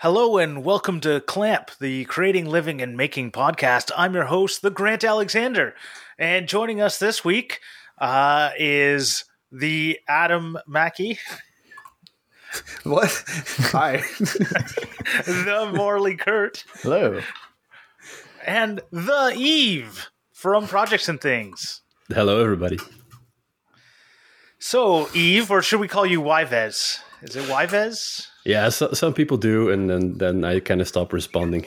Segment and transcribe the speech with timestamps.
[0.00, 3.90] Hello and welcome to Clamp, the Creating, Living, and Making podcast.
[3.96, 5.74] I'm your host, the Grant Alexander,
[6.18, 7.60] and joining us this week
[7.98, 11.18] uh, is the Adam Mackey,
[12.82, 13.10] What?
[13.72, 13.98] Hi.
[14.18, 17.20] the Morley Kert, Hello.
[18.46, 21.82] and the Eve from Projects and Things.
[22.08, 22.78] Hello, everybody.
[24.58, 27.00] So, Eve, or should we call you Yves?
[27.22, 28.28] Is it Yves?
[28.44, 31.66] Yeah, so, some people do, and then, then I kind of stop responding.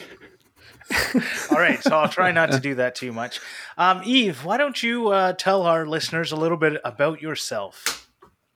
[1.52, 3.40] All right, so I'll try not to do that too much.
[3.78, 8.10] Um, Eve, why don't you uh, tell our listeners a little bit about yourself?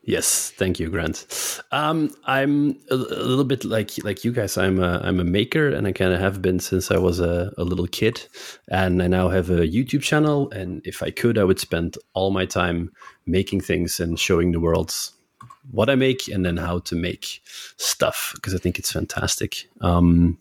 [0.07, 1.61] Yes, thank you, Grant.
[1.73, 4.57] Um, I'm a, a little bit like like you guys.
[4.57, 7.51] I'm a I'm a maker, and I kind of have been since I was a,
[7.57, 8.25] a little kid.
[8.69, 10.49] And I now have a YouTube channel.
[10.51, 12.89] And if I could, I would spend all my time
[13.25, 14.95] making things and showing the world
[15.71, 17.41] what I make and then how to make
[17.77, 19.67] stuff because I think it's fantastic.
[19.81, 20.37] Um,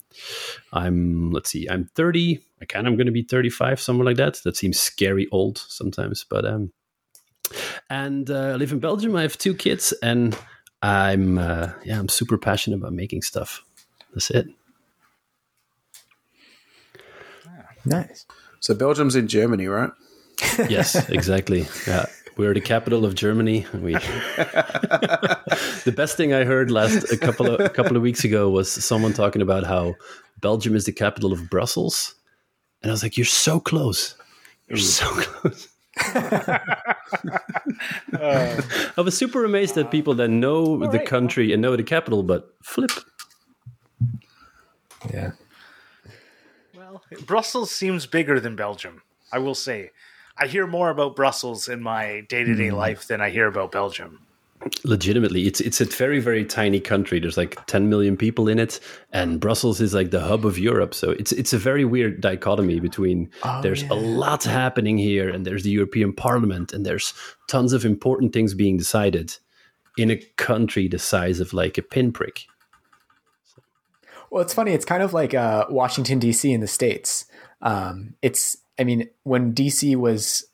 [0.73, 2.43] I'm let's see, I'm 30.
[2.61, 4.41] I kind of going to be 35, somewhere like that.
[4.43, 6.71] That seems scary old sometimes, but um,
[7.89, 9.15] and uh, I live in Belgium.
[9.15, 10.37] I have two kids, and
[10.81, 13.63] I'm uh, yeah, I'm super passionate about making stuff.
[14.13, 14.47] That's it.
[17.85, 18.25] Nice.
[18.59, 19.91] So Belgium's in Germany, right?
[20.69, 21.67] Yes, exactly.
[21.87, 22.05] Yeah,
[22.37, 23.65] we're the capital of Germany.
[23.73, 23.93] We
[25.83, 28.71] the best thing I heard last a couple of a couple of weeks ago was
[28.71, 29.95] someone talking about how
[30.39, 32.15] Belgium is the capital of Brussels,
[32.81, 34.15] and I was like, "You're so close.
[34.67, 35.67] You're so close."
[38.13, 38.61] I
[38.97, 41.07] was super amazed that people that know the right.
[41.07, 42.91] country and know the capital, but flip.
[45.11, 45.31] Yeah.
[46.75, 49.91] Well, Brussels seems bigger than Belgium, I will say.
[50.39, 53.71] I hear more about Brussels in my day to day life than I hear about
[53.71, 54.19] Belgium.
[54.83, 58.79] legitimately it's it's a very very tiny country there's like 10 million people in it
[59.13, 62.79] and brussels is like the hub of europe so it's it's a very weird dichotomy
[62.79, 63.29] between
[63.61, 67.13] there's a lot happening here and there's the european parliament and there's
[67.47, 69.37] tons of important things being decided
[69.95, 72.47] in a country the size of like a pinprick
[74.29, 74.71] Well, it's funny.
[74.73, 76.51] It's kind of like uh, Washington D.C.
[76.51, 77.25] in the states.
[77.61, 79.95] Um, it's, I mean, when D.C.
[79.95, 80.45] was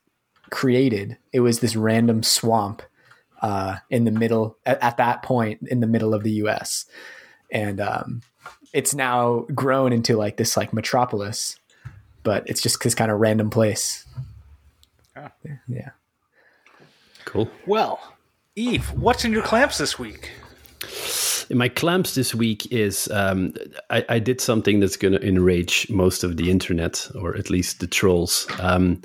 [0.50, 2.82] created, it was this random swamp
[3.42, 6.86] uh, in the middle at, at that point in the middle of the U.S.
[7.52, 8.22] and um,
[8.74, 11.60] it's now grown into like this like metropolis,
[12.24, 14.06] but it's just this kind of random place.
[15.16, 15.32] Ah.
[15.68, 15.90] Yeah.
[17.26, 18.00] cool Well,
[18.56, 20.32] Eve, what's in your clamps this week?
[21.50, 23.54] In my clamps this week is um,
[23.90, 27.80] I, I did something that's going to enrage most of the internet or at least
[27.80, 28.48] the trolls.
[28.60, 29.02] Um,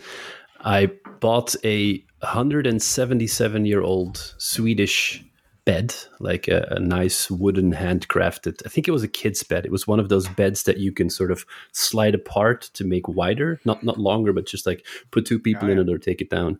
[0.60, 0.90] I
[1.20, 5.24] bought a 177 year old Swedish
[5.64, 8.62] bed, like a, a nice wooden handcrafted.
[8.64, 9.66] I think it was a kid's bed.
[9.66, 13.06] It was one of those beds that you can sort of slide apart to make
[13.06, 16.30] wider, not not longer, but just like put two people in it or take it
[16.30, 16.58] down.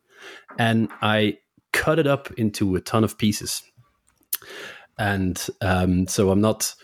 [0.59, 1.39] And I
[1.73, 3.63] cut it up into a ton of pieces
[4.99, 6.75] and um, so I'm not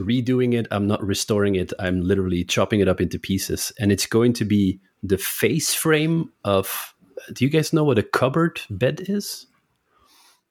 [0.00, 0.66] redoing it.
[0.70, 1.72] I'm not restoring it.
[1.78, 6.32] I'm literally chopping it up into pieces, and it's going to be the face frame
[6.44, 6.94] of.
[7.32, 9.46] Do you guys know what a cupboard bed is?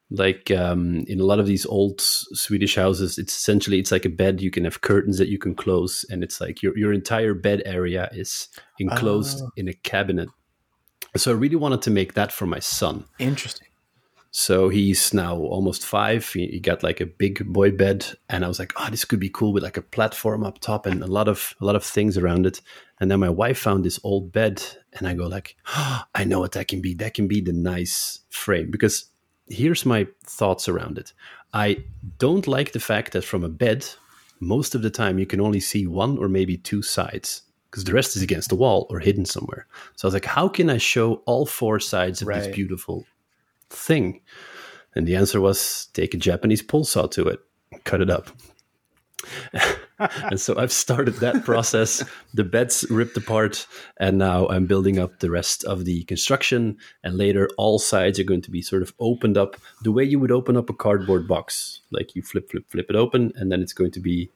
[0.10, 4.10] Like um, in a lot of these old Swedish houses, it's essentially it's like a
[4.10, 4.42] bed.
[4.42, 7.64] You can have curtains that you can close, and it's like your your entire bed
[7.66, 8.48] area is
[8.80, 10.30] enclosed in a cabinet.
[11.16, 13.06] So I really wanted to make that for my son.
[13.20, 13.68] Interesting.
[14.36, 16.28] So he's now almost five.
[16.28, 19.20] He, he got like a big boy bed, and I was like, "Oh, this could
[19.20, 21.84] be cool with like a platform up top and a lot of a lot of
[21.84, 22.60] things around it."
[23.00, 26.40] And then my wife found this old bed, and I go like, oh, "I know
[26.40, 26.96] what that can be.
[26.96, 29.06] That can be the nice frame." Because
[29.50, 31.14] here's my thoughts around it.
[31.54, 31.84] I
[32.18, 33.86] don't like the fact that from a bed,
[34.40, 37.94] most of the time you can only see one or maybe two sides because the
[37.94, 39.68] rest is against the wall or hidden somewhere.
[39.96, 43.06] So I was like, "How can I show all four sides of this beautiful
[43.74, 44.22] thing?
[44.96, 47.40] And the answer was take a Japanese pull saw to it,
[47.84, 48.30] cut it up.
[50.00, 52.04] and so I've started that process.
[52.34, 53.66] the bed's ripped apart,
[53.98, 56.78] and now I'm building up the rest of the construction.
[57.04, 60.20] And later, all sides are going to be sort of opened up the way you
[60.20, 61.82] would open up a cardboard box.
[61.92, 64.30] Like you flip, flip, flip it open, and then it's going to be.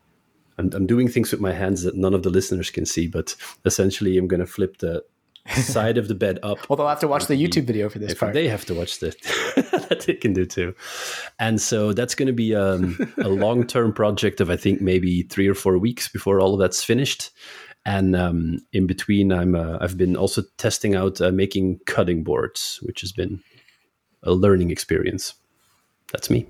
[0.57, 3.35] I'm, I'm doing things with my hands that none of the listeners can see, but
[3.65, 5.03] essentially, I'm going to flip the
[5.55, 8.11] side of the bed up Well, they'll have to watch the YouTube video for this
[8.11, 8.33] if part.
[8.33, 9.21] they have to watch that,
[9.89, 10.75] that they can do too.
[11.39, 15.23] And so that's going to be um, a long term project of I think maybe
[15.23, 17.31] three or four weeks before all of that's finished.
[17.85, 22.79] And um, in between, I'm uh, I've been also testing out uh, making cutting boards,
[22.81, 23.41] which has been
[24.23, 25.35] a learning experience.
[26.11, 26.47] That's me.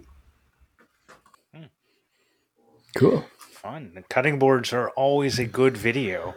[2.96, 3.24] cool.
[3.38, 3.92] Fun.
[3.94, 6.34] The cutting boards are always a good video.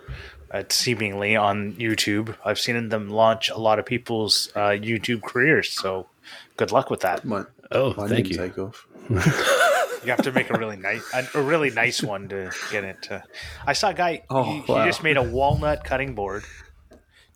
[0.51, 5.71] Uh, seemingly on YouTube, I've seen them launch a lot of people's uh, YouTube careers.
[5.71, 6.09] So,
[6.57, 7.25] good luck with that.
[7.25, 8.37] My, oh, thank you.
[8.37, 8.87] Take off.
[9.09, 11.05] you have to make a really nice,
[11.35, 13.01] a, really nice one to get it.
[13.03, 13.23] To,
[13.65, 14.25] I saw a guy.
[14.29, 14.83] Oh, he, wow.
[14.83, 16.45] he just made a walnut cutting board,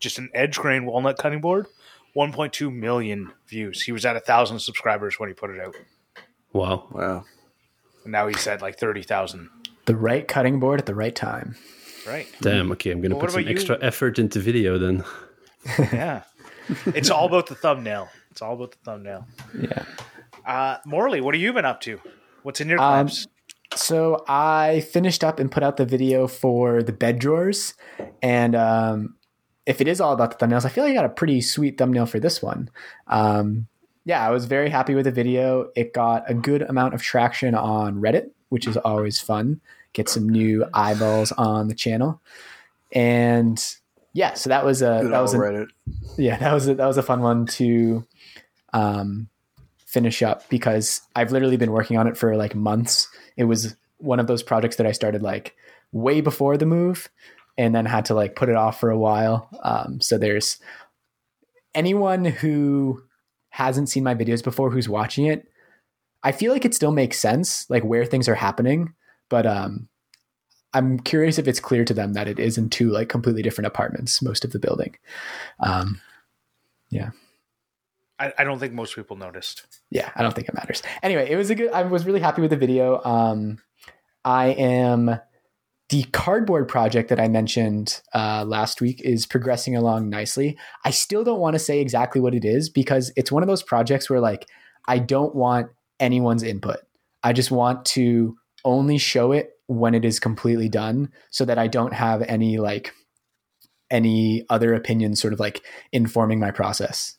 [0.00, 1.66] just an edge grain walnut cutting board.
[2.16, 3.82] 1.2 million views.
[3.82, 5.74] He was at a thousand subscribers when he put it out.
[6.52, 6.86] Wow!
[6.92, 7.24] Wow!
[8.04, 9.50] And now he's at like thirty thousand.
[9.86, 11.56] The right cutting board at the right time.
[12.06, 12.26] Right.
[12.40, 12.70] Damn.
[12.72, 15.04] Okay, I'm gonna well, put some extra effort into video then.
[15.78, 16.22] yeah,
[16.86, 18.08] it's all about the thumbnail.
[18.30, 19.26] It's all about the thumbnail.
[19.58, 19.84] Yeah.
[20.44, 22.00] Uh, Morley, what have you been up to?
[22.42, 23.26] What's in your clamps?
[23.26, 27.74] Um, so I finished up and put out the video for the bed drawers,
[28.22, 29.16] and um,
[29.66, 31.78] if it is all about the thumbnails, I feel like I got a pretty sweet
[31.78, 32.68] thumbnail for this one.
[33.06, 33.66] Um,
[34.04, 35.70] yeah, I was very happy with the video.
[35.74, 39.60] It got a good amount of traction on Reddit, which is always fun.
[39.94, 42.20] Get some new eyeballs on the channel,
[42.92, 43.58] and
[44.12, 45.68] yeah, so that was a good that was a, Reddit.
[46.18, 48.06] Yeah, that was a, that was a fun one to
[48.72, 49.28] um,
[49.86, 53.08] finish up because I've literally been working on it for like months.
[53.36, 55.56] It was one of those projects that I started like
[55.92, 57.08] way before the move
[57.56, 59.48] and then had to like put it off for a while.
[59.62, 60.58] Um, so there's
[61.74, 63.02] anyone who
[63.50, 65.46] hasn't seen my videos before who's watching it.
[66.22, 68.94] I feel like it still makes sense, like where things are happening,
[69.34, 69.88] but um,
[70.74, 73.66] I'm curious if it's clear to them that it is in two like completely different
[73.66, 74.94] apartments, most of the building.
[75.58, 76.00] Um,
[76.88, 77.10] yeah.
[78.20, 79.66] I, I, don't think most people noticed.
[79.90, 80.84] Yeah, I don't think it matters.
[81.02, 81.72] Anyway, it was a good.
[81.72, 83.02] I was really happy with the video.
[83.02, 83.58] Um,
[84.24, 85.18] I am
[85.88, 90.56] the cardboard project that I mentioned uh, last week is progressing along nicely.
[90.84, 93.64] I still don't want to say exactly what it is because it's one of those
[93.64, 94.46] projects where like
[94.86, 96.78] I don't want anyone's input.
[97.24, 101.66] I just want to only show it when it is completely done so that I
[101.66, 102.92] don't have any like
[103.90, 105.62] any other opinions sort of like
[105.92, 107.16] informing my process.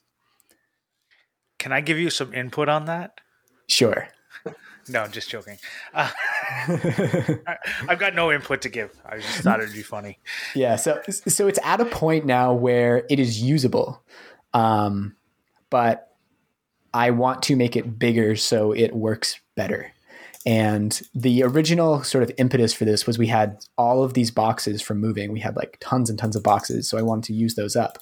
[1.57, 3.19] Can I give you some input on that?
[3.67, 4.07] Sure.
[4.87, 5.57] No, I'm just joking.
[5.95, 6.11] Uh,
[6.67, 7.57] I,
[7.89, 8.91] have got no input to give.
[9.03, 10.19] I just thought it'd be funny.
[10.53, 14.03] Yeah, so so it's at a point now where it is usable,
[14.53, 15.15] um,
[15.71, 16.15] but
[16.93, 19.91] I want to make it bigger so it works better.
[20.45, 24.81] And the original sort of impetus for this was we had all of these boxes
[24.81, 25.31] from moving.
[25.31, 27.97] We had like tons and tons of boxes, so I wanted to use those up.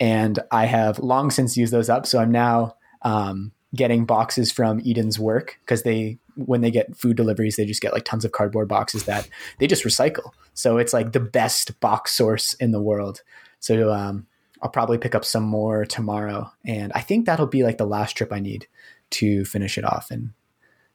[0.00, 4.80] And I have long since used those up, so I'm now um, getting boxes from
[4.84, 8.30] Eden's work because they when they get food deliveries they just get like tons of
[8.30, 9.28] cardboard boxes that
[9.58, 10.30] they just recycle.
[10.54, 13.22] So it's like the best box source in the world.
[13.60, 14.26] So um,
[14.62, 18.16] I'll probably pick up some more tomorrow, and I think that'll be like the last
[18.16, 18.66] trip I need
[19.10, 20.10] to finish it off.
[20.10, 20.30] And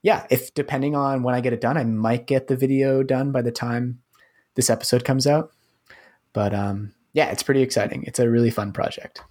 [0.04, 3.32] yeah, if depending on when I get it done, I might get the video done
[3.32, 4.02] by the time
[4.56, 5.52] this episode comes out.
[6.34, 8.04] But um, yeah, it's pretty exciting.
[8.06, 9.22] It's a really fun project.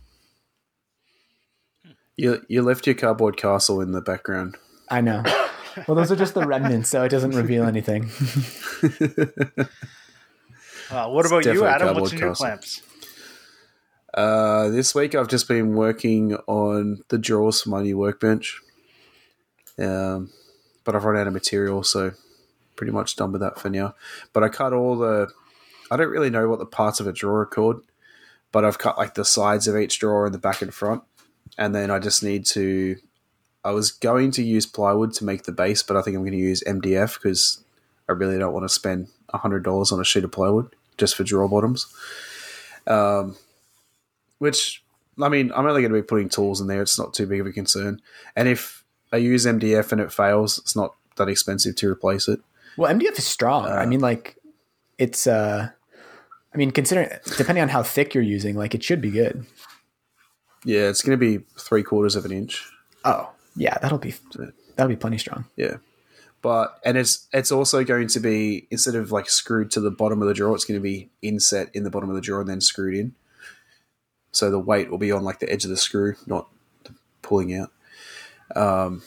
[2.16, 4.56] You you left your cardboard castle in the background.
[4.88, 5.22] I know.
[5.88, 8.02] Well, those are just the remnants, so it doesn't reveal anything.
[10.90, 11.98] uh, what about you, Adam?
[11.98, 12.82] What's in your clamps?
[14.12, 18.60] Uh, this week I've just been working on the drawers for my new workbench.
[19.78, 20.30] Um,
[20.84, 22.12] but I've run out of material, so
[22.76, 23.94] pretty much done with that for now.
[24.32, 25.28] But I cut all the.
[25.90, 27.82] I don't really know what the parts of a drawer are called,
[28.50, 31.02] but I've cut like the sides of each drawer and the back and front
[31.58, 32.96] and then I just need to.
[33.64, 36.32] I was going to use plywood to make the base, but I think I'm going
[36.32, 37.62] to use MDF because
[38.08, 41.24] I really don't want to spend hundred dollars on a sheet of plywood just for
[41.24, 41.86] drawer bottoms.
[42.86, 43.36] Um,
[44.38, 44.82] which
[45.20, 46.82] I mean, I'm only going to be putting tools in there.
[46.82, 48.00] It's not too big of a concern.
[48.34, 48.81] And if
[49.12, 52.40] I use MDF and it fails, it's not that expensive to replace it.
[52.76, 53.66] Well, MDF is strong.
[53.66, 54.36] Uh, I mean, like
[54.98, 55.26] it's.
[55.26, 55.70] uh
[56.54, 59.46] I mean, considering depending on how thick you're using, like it should be good.
[60.64, 62.70] Yeah, it's going to be three quarters of an inch.
[63.04, 64.14] Oh, yeah, that'll be
[64.76, 65.46] that'll be plenty strong.
[65.56, 65.78] Yeah,
[66.42, 70.20] but and it's it's also going to be instead of like screwed to the bottom
[70.20, 72.50] of the drawer, it's going to be inset in the bottom of the drawer and
[72.50, 73.14] then screwed in.
[74.30, 76.48] So the weight will be on like the edge of the screw, not
[77.22, 77.70] pulling out.
[78.54, 79.02] Um,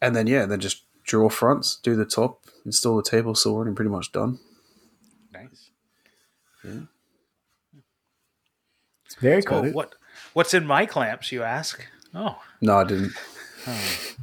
[0.00, 3.76] and then yeah, then just draw fronts, do the top, install the table saw, and
[3.76, 4.38] pretty much done.
[5.32, 5.70] Nice.
[6.62, 6.80] Yeah.
[9.06, 9.70] It's very cool.
[9.72, 9.94] what
[10.32, 11.86] What's in my clamps, you ask?
[12.14, 12.40] Oh.
[12.60, 13.12] No, I didn't.
[13.66, 14.14] Oh.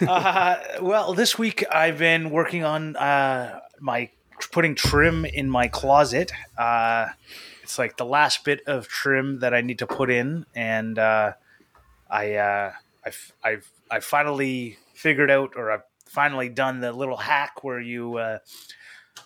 [0.06, 4.10] uh, well, this week I've been working on uh, my
[4.52, 6.32] putting trim in my closet.
[6.58, 7.08] Uh,
[7.62, 11.32] it's like the last bit of trim that I need to put in, and uh,
[12.10, 12.72] I, uh,
[13.04, 18.16] I've, I've, I finally figured out, or I've finally done the little hack where you
[18.16, 18.38] uh,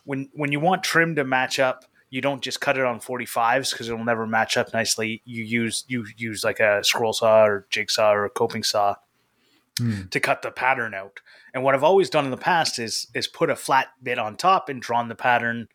[0.04, 3.72] when when you want trim to match up, you don't just cut it on 45s
[3.72, 5.22] because it'll never match up nicely.
[5.24, 8.96] You use you use like a scroll saw or jigsaw or a coping saw
[10.10, 11.20] to cut the pattern out.
[11.52, 14.36] And what I've always done in the past is is put a flat bit on
[14.36, 15.68] top and drawn the pattern,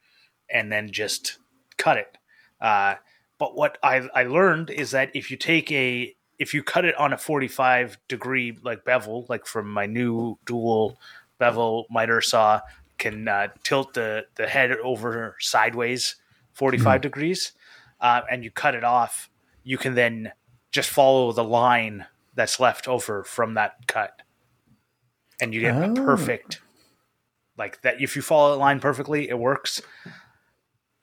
[0.50, 1.38] and then just
[1.78, 2.18] cut it.
[2.62, 2.96] Uh,
[3.38, 6.96] but what I I learned is that if you take a if you cut it
[6.96, 10.98] on a 45 degree like bevel, like from my new dual
[11.38, 12.62] bevel miter saw,
[12.98, 16.16] can uh, tilt the the head over sideways
[16.54, 17.52] 45 degrees,
[18.02, 19.30] uh, and you cut it off,
[19.64, 20.32] you can then
[20.72, 22.06] just follow the line
[22.36, 24.22] that's left over from that cut,
[25.42, 25.94] and you get a Oh.
[25.94, 26.62] perfect
[27.58, 28.02] like that.
[28.02, 29.82] If you follow the line perfectly, it works.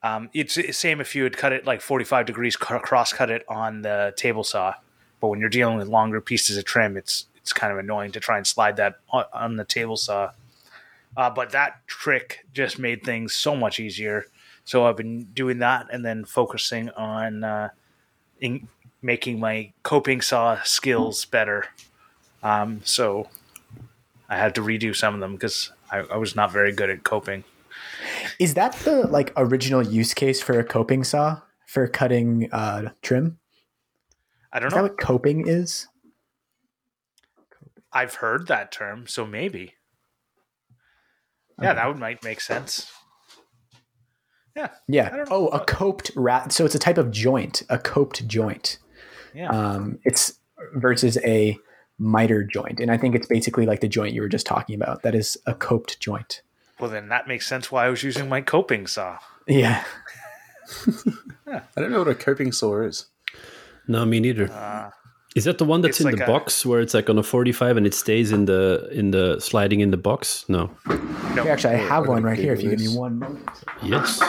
[0.03, 3.45] Um, it's the same if you had cut it like 45 degrees, cross cut it
[3.49, 4.75] on the table saw.
[5.21, 8.21] But when you're dealing with longer pieces of trim, it's it's kind of annoying to
[8.21, 10.33] try and slide that on, the table saw.
[11.17, 14.27] Uh, but that trick just made things so much easier.
[14.65, 17.69] So I've been doing that and then focusing on uh,
[18.41, 18.67] in
[19.01, 21.67] making my coping saw skills better.
[22.43, 23.29] Um, so
[24.29, 27.05] I had to redo some of them because I, I was not very good at
[27.05, 27.45] coping.
[28.39, 33.39] Is that the like original use case for a coping saw for cutting uh, trim?
[34.57, 34.85] I don't Is know.
[34.85, 35.87] that what coping is?
[37.93, 39.75] I've heard that term, so maybe.
[41.61, 42.91] Yeah, that would might make sense.
[44.57, 45.27] Yeah, Yeah.
[45.31, 46.53] Oh, a coped rat.
[46.53, 48.79] So it's a type of joint, a coped joint.
[49.35, 49.51] yeah.
[49.51, 50.39] Um, it's
[50.75, 51.59] versus a
[51.99, 55.03] miter joint, and I think it's basically like the joint you were just talking about.
[55.03, 56.41] That is a coped joint.
[56.81, 59.19] well, then that makes sense why I was using my coping saw.
[59.47, 59.85] Yeah.
[61.47, 63.09] I don't know what a coping saw is.
[63.89, 64.51] No, me neither.
[64.51, 64.91] Uh,
[65.37, 67.23] Is that the one that's in like the a- box where it's like on a
[67.23, 70.45] 45 and it stays in the in the sliding in the box?
[70.49, 70.71] No.
[70.87, 72.53] no, Hey, Actually, I have one right here.
[72.55, 73.49] If you give me one moment.
[73.83, 74.21] Yes.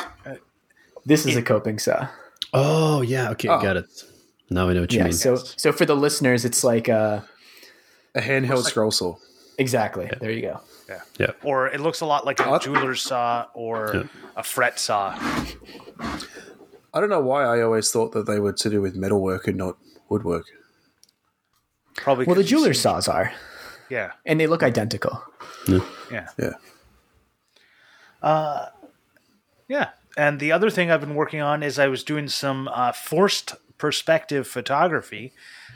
[1.05, 2.07] This is a coping saw.
[2.53, 3.31] Oh, yeah.
[3.31, 3.61] Okay, Oh.
[3.61, 3.85] got it.
[4.49, 5.05] Now I know what you Yeah.
[5.05, 5.13] mean.
[5.13, 7.21] So, so for the listeners, it's like uh,
[8.15, 9.15] A handheld scroll saw.
[9.57, 10.09] exactly.
[10.19, 10.59] There you go.
[10.89, 11.01] yeah.
[11.19, 11.31] Yeah.
[11.43, 15.15] or it looks a lot like a jeweler's saw or a fret saw.
[16.97, 19.57] I don't know why I always thought that they were to do with metalwork and
[19.57, 19.77] not
[20.09, 20.45] woodwork.
[21.95, 22.25] Probably.
[22.25, 23.31] Well, the you jeweler see- saws are,
[23.89, 25.21] Yeah, and they look identical.
[25.67, 26.53] yeah, Yeah.
[29.67, 29.89] yeah.
[30.17, 33.53] And the other thing I've been working on is I was doing some uh, forced
[33.77, 35.31] perspective photography.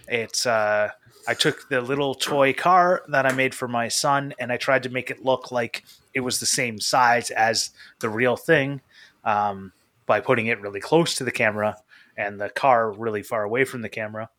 [0.08, 0.90] It's uh,
[1.28, 4.82] I took the little toy car that I made for my son, and I tried
[4.84, 5.84] to make it look like
[6.16, 8.82] it was the same size as the real thing
[9.24, 9.74] um,
[10.12, 11.77] by putting it really close to the camera
[12.18, 14.30] and the car really far away from the camera.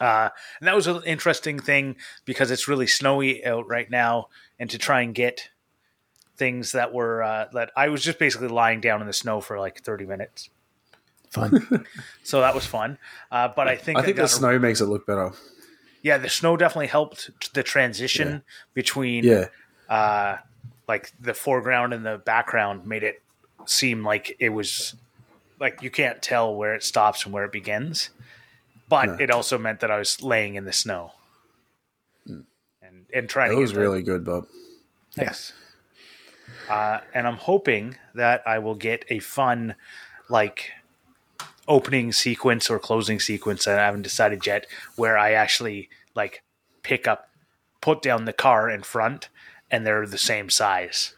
[0.00, 4.70] Uh, and that was an interesting thing because it's really snowy out right now, and
[4.70, 5.50] to try and get
[6.38, 9.58] things that were uh, that I was just basically lying down in the snow for
[9.60, 10.48] like thirty minutes,
[11.30, 11.84] Fun.
[12.22, 12.96] so that was fun.
[13.30, 15.32] Uh, but I think I think the a- snow makes it look better.
[16.02, 19.48] yeah, the snow definitely helped the transition between Yeah.
[19.90, 20.38] uh,
[20.88, 23.22] like the foreground and the background made it
[23.66, 24.94] seem like it was
[25.58, 28.10] like you can't tell where it stops and where it begins.
[28.88, 29.16] But No.
[29.20, 31.12] it also meant that I was laying in the snow
[32.26, 34.46] and and trying It was really good, Bob.
[35.16, 35.52] Yes.
[36.68, 39.74] Uh, and I'm hoping that I will get a fun,
[40.28, 40.70] like,
[41.66, 43.66] opening sequence or closing sequence.
[43.66, 46.42] I haven't decided yet where I actually like
[46.82, 47.28] pick up,
[47.80, 49.28] put down the car in front,
[49.70, 51.14] and they're the same size.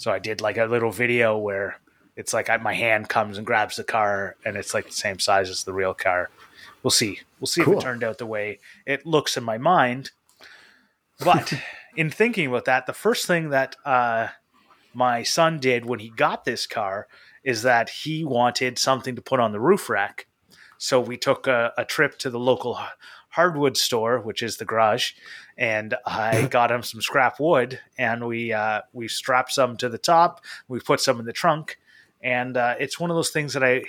[0.00, 1.78] So I did like a little video where
[2.16, 5.18] it's like I, my hand comes and grabs the car, and it's like the same
[5.18, 6.30] size as the real car.
[6.82, 7.20] We'll see.
[7.38, 10.12] We'll see if it turned out the way it looks in my mind.
[11.22, 11.52] But
[11.98, 14.28] in thinking about that, the first thing that uh,
[14.94, 17.06] my son did when he got this car
[17.44, 20.26] is that he wanted something to put on the roof rack.
[20.78, 22.78] So we took a, a trip to the local
[23.30, 25.12] hardwood store, which is the garage,
[25.56, 29.98] and I got him some scrap wood, and we uh, we strapped some to the
[29.98, 30.44] top.
[30.68, 31.78] We put some in the trunk,
[32.20, 33.82] and uh, it's one of those things that I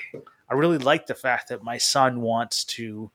[0.49, 3.11] I really like the fact that my son wants to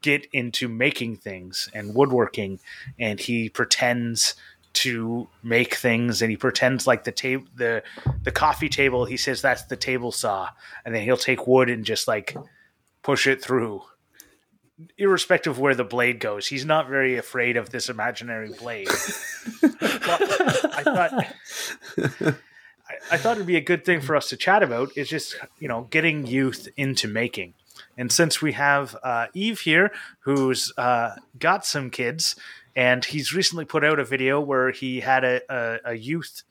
[0.00, 2.60] get into making things and woodworking,
[2.98, 4.34] and he pretends
[4.72, 7.82] to make things and he pretends like the table the
[8.22, 10.48] the coffee table he says that's the table saw
[10.84, 12.34] and then he'll take wood and just like
[13.02, 13.82] push it through
[14.98, 20.82] irrespective of where the blade goes he's not very afraid of this imaginary blade i
[20.84, 22.34] thought I,
[23.12, 25.68] I thought it'd be a good thing for us to chat about is just you
[25.68, 27.54] know getting youth into making
[27.96, 32.36] and since we have uh, eve here who's uh, got some kids
[32.74, 36.42] and he's recently put out a video where he had a, a, a youth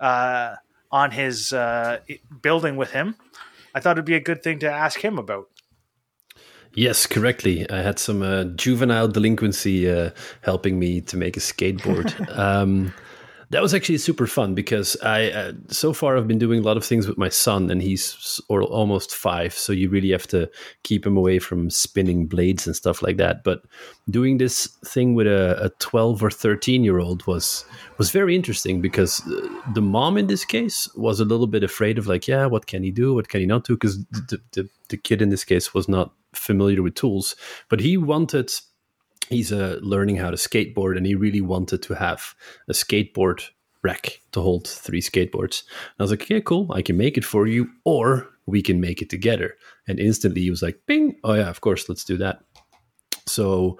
[0.00, 0.56] uh,
[0.90, 2.00] on his uh,
[2.42, 3.16] building with him.
[3.74, 5.48] I thought it'd be a good thing to ask him about.
[6.76, 7.68] Yes, correctly.
[7.70, 10.10] I had some uh, juvenile delinquency uh,
[10.42, 12.14] helping me to make a skateboard.
[12.38, 12.92] um,
[13.50, 16.76] that was actually super fun because I uh, so far I've been doing a lot
[16.76, 20.50] of things with my son, and he's or almost five, so you really have to
[20.82, 23.44] keep him away from spinning blades and stuff like that.
[23.44, 23.62] But
[24.10, 27.64] doing this thing with a, a twelve or thirteen year old was
[27.98, 29.18] was very interesting because
[29.74, 32.82] the mom in this case was a little bit afraid of like, yeah, what can
[32.82, 33.14] he do?
[33.14, 33.74] What can he not do?
[33.74, 37.36] Because the, the the kid in this case was not familiar with tools,
[37.68, 38.50] but he wanted
[39.28, 42.34] he's uh, learning how to skateboard and he really wanted to have
[42.68, 43.42] a skateboard
[43.82, 45.62] rack to hold three skateboards.
[45.62, 48.80] And I was like, okay, cool, I can make it for you, or we can
[48.80, 49.56] make it together.
[49.88, 52.40] And instantly he was like, bing, oh yeah, of course, let's do that.
[53.26, 53.78] So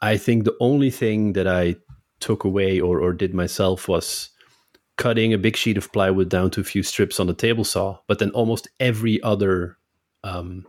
[0.00, 1.76] I think the only thing that I
[2.20, 4.30] took away or, or did myself was
[4.96, 7.98] cutting a big sheet of plywood down to a few strips on the table saw,
[8.06, 9.78] but then almost every other
[10.24, 10.66] um,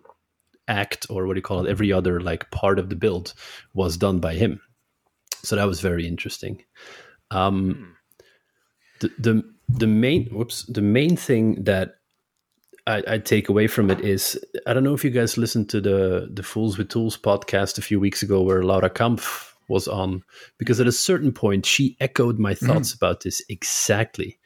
[0.68, 3.34] act or what do you call it every other like part of the build
[3.74, 4.62] was done by him
[5.44, 6.64] so that was very interesting
[7.32, 7.96] um
[9.02, 11.96] the the, the main whoops the main thing that
[12.86, 15.82] I, I take away from it is I don't know if you guys listened to
[15.82, 20.24] the the Fools with Tools podcast a few weeks ago where Laura Kampf was on
[20.58, 22.98] because at a certain point she echoed my thoughts mm.
[22.98, 24.38] about this exactly.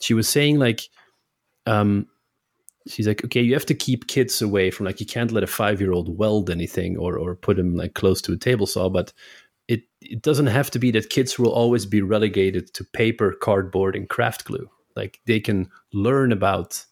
[0.00, 0.88] She was saying like
[1.66, 2.06] um
[2.88, 5.46] she's like, okay, you have to keep kids away from like you can't let a
[5.46, 8.88] five year old weld anything or or put him like close to a table saw,
[8.88, 9.12] but
[9.68, 13.96] it it doesn't have to be that kids will always be relegated to paper, cardboard,
[13.96, 14.68] and craft glue.
[14.96, 16.84] Like they can learn about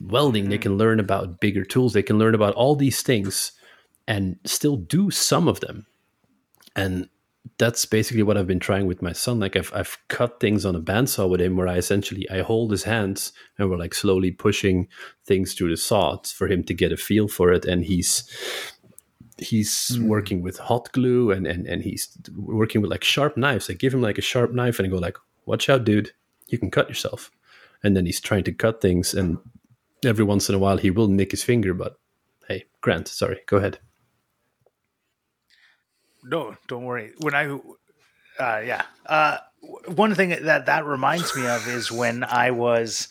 [0.00, 3.52] welding, they can learn about bigger tools, they can learn about all these things
[4.08, 5.86] and still do some of them.
[6.74, 7.08] And
[7.58, 9.40] that's basically what I've been trying with my son.
[9.40, 12.70] Like I've I've cut things on a bandsaw with him, where I essentially I hold
[12.70, 14.88] his hands and we're like slowly pushing
[15.24, 18.28] things through the saw for him to get a feel for it, and he's
[19.38, 20.06] he's mm.
[20.06, 23.70] working with hot glue and and and he's working with like sharp knives.
[23.70, 26.12] I give him like a sharp knife and I go like, "Watch out, dude!
[26.48, 27.30] You can cut yourself."
[27.82, 29.38] And then he's trying to cut things, and
[30.04, 31.74] every once in a while he will nick his finger.
[31.74, 31.98] But
[32.48, 33.78] hey, Grant, sorry, go ahead
[36.26, 37.12] no, don't worry.
[37.18, 37.46] When I,
[38.38, 39.38] uh, yeah, uh,
[39.94, 43.08] one thing that that reminds me of is when I was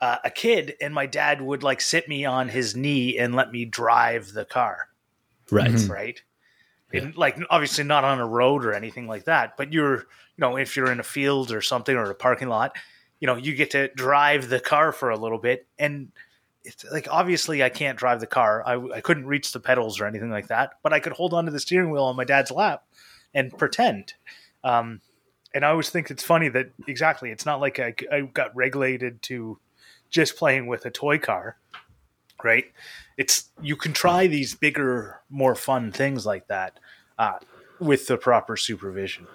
[0.00, 3.50] uh, a kid and my dad would like sit me on his knee and let
[3.50, 4.88] me drive the car.
[5.50, 5.70] Right.
[5.70, 5.92] Mm-hmm.
[5.92, 6.22] Right.
[6.92, 7.02] Yeah.
[7.02, 10.56] And, like obviously not on a road or anything like that, but you're, you know,
[10.56, 12.76] if you're in a field or something or a parking lot,
[13.20, 16.12] you know, you get to drive the car for a little bit and
[16.66, 18.62] it's like obviously I can't drive the car.
[18.66, 21.52] I, I couldn't reach the pedals or anything like that, but I could hold onto
[21.52, 22.84] the steering wheel on my dad's lap
[23.32, 24.14] and pretend.
[24.64, 25.00] Um,
[25.54, 29.22] and I always think it's funny that exactly it's not like I, I got regulated
[29.22, 29.58] to
[30.10, 31.56] just playing with a toy car,
[32.42, 32.64] right?
[33.16, 36.78] It's you can try these bigger, more fun things like that
[37.18, 37.38] uh,
[37.78, 39.26] with the proper supervision.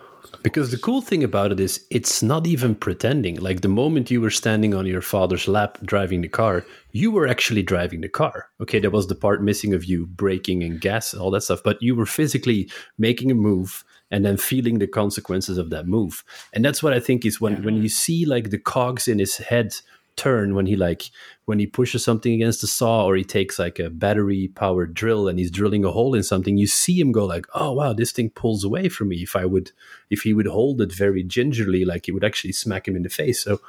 [0.43, 3.39] Because the cool thing about it is, it's not even pretending.
[3.39, 7.27] Like the moment you were standing on your father's lap driving the car, you were
[7.27, 8.49] actually driving the car.
[8.59, 11.81] Okay, there was the part missing of you braking and gas, all that stuff, but
[11.81, 16.23] you were physically making a move and then feeling the consequences of that move.
[16.53, 19.37] And that's what I think is when, when you see like the cogs in his
[19.37, 19.75] head
[20.15, 21.09] turn when he like
[21.45, 25.27] when he pushes something against the saw or he takes like a battery powered drill
[25.27, 28.11] and he's drilling a hole in something you see him go like oh wow this
[28.11, 29.17] thing pulls away from me.
[29.17, 29.71] If i would
[30.09, 33.09] if he would hold it very gingerly like it would actually smack him in the
[33.09, 33.43] face.
[33.43, 33.61] So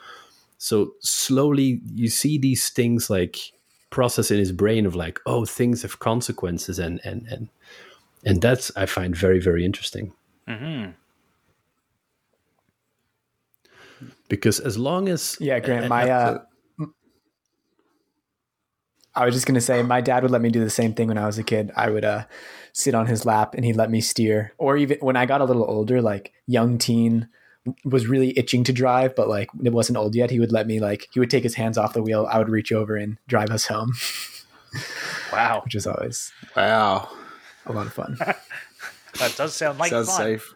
[0.58, 3.52] so slowly you see these things like
[3.90, 7.48] process in his brain of like oh things have consequences and and and
[8.24, 10.12] and that's i find very very interesting.
[10.48, 10.92] Mm-hmm
[14.28, 16.38] because as long as yeah, Grant, my uh,
[19.14, 21.18] I was just gonna say my dad would let me do the same thing when
[21.18, 21.70] I was a kid.
[21.76, 22.24] I would uh,
[22.72, 25.44] sit on his lap and he'd let me steer, or even when I got a
[25.44, 27.28] little older, like young teen
[27.84, 30.30] was really itching to drive, but like it wasn't old yet.
[30.30, 32.26] He would let me like he would take his hands off the wheel.
[32.30, 33.92] I would reach over and drive us home.
[35.32, 37.08] wow, which is always wow
[37.66, 38.16] a lot of fun.
[39.18, 40.18] that does sound like sounds fun.
[40.18, 40.54] safe.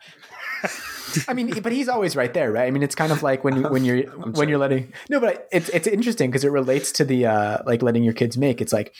[1.28, 2.66] I mean, but he's always right there, right?
[2.66, 5.48] I mean, it's kind of like when you when you're when you're letting no, but
[5.52, 8.60] it's it's interesting because it relates to the uh, like letting your kids make.
[8.60, 8.94] It's like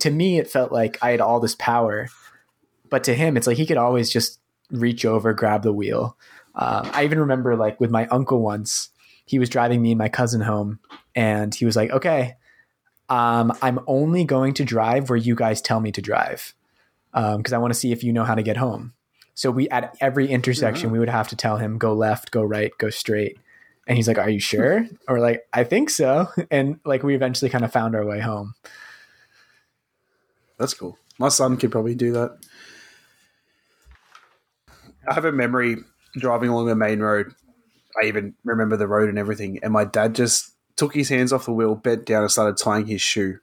[0.00, 2.08] to me, it felt like I had all this power,
[2.88, 4.40] but to him, it's like he could always just
[4.70, 6.16] reach over, grab the wheel.
[6.54, 8.90] Um, I even remember like with my uncle once,
[9.24, 10.78] he was driving me and my cousin home,
[11.14, 12.36] and he was like, "Okay,
[13.08, 16.54] um, I'm only going to drive where you guys tell me to drive,
[17.12, 18.94] because um, I want to see if you know how to get home."
[19.38, 22.72] So we at every intersection we would have to tell him go left, go right,
[22.76, 23.38] go straight.
[23.86, 27.48] And he's like, "Are you sure?" or like, "I think so." And like we eventually
[27.48, 28.54] kind of found our way home.
[30.58, 30.98] That's cool.
[31.20, 32.36] My son could probably do that.
[35.08, 35.76] I have a memory
[36.14, 37.32] driving along the main road.
[38.02, 39.60] I even remember the road and everything.
[39.62, 42.86] And my dad just took his hands off the wheel, bent down, and started tying
[42.86, 43.38] his shoe.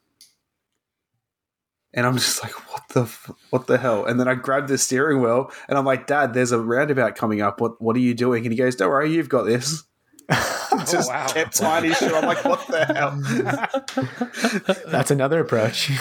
[1.95, 4.05] And I'm just like, what the f- what the hell?
[4.05, 7.41] And then I grabbed the steering wheel, and I'm like, Dad, there's a roundabout coming
[7.41, 7.61] up.
[7.61, 8.45] What what are you doing?
[8.45, 9.83] And he goes, Don't worry, you've got this.
[10.71, 11.27] Oh, just wow.
[11.27, 12.13] kept tying his shoe.
[12.13, 14.81] I'm like, what the hell?
[14.91, 15.91] That's another approach.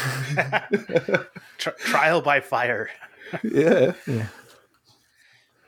[1.59, 2.91] Tri- trial by fire.
[3.43, 3.93] yeah.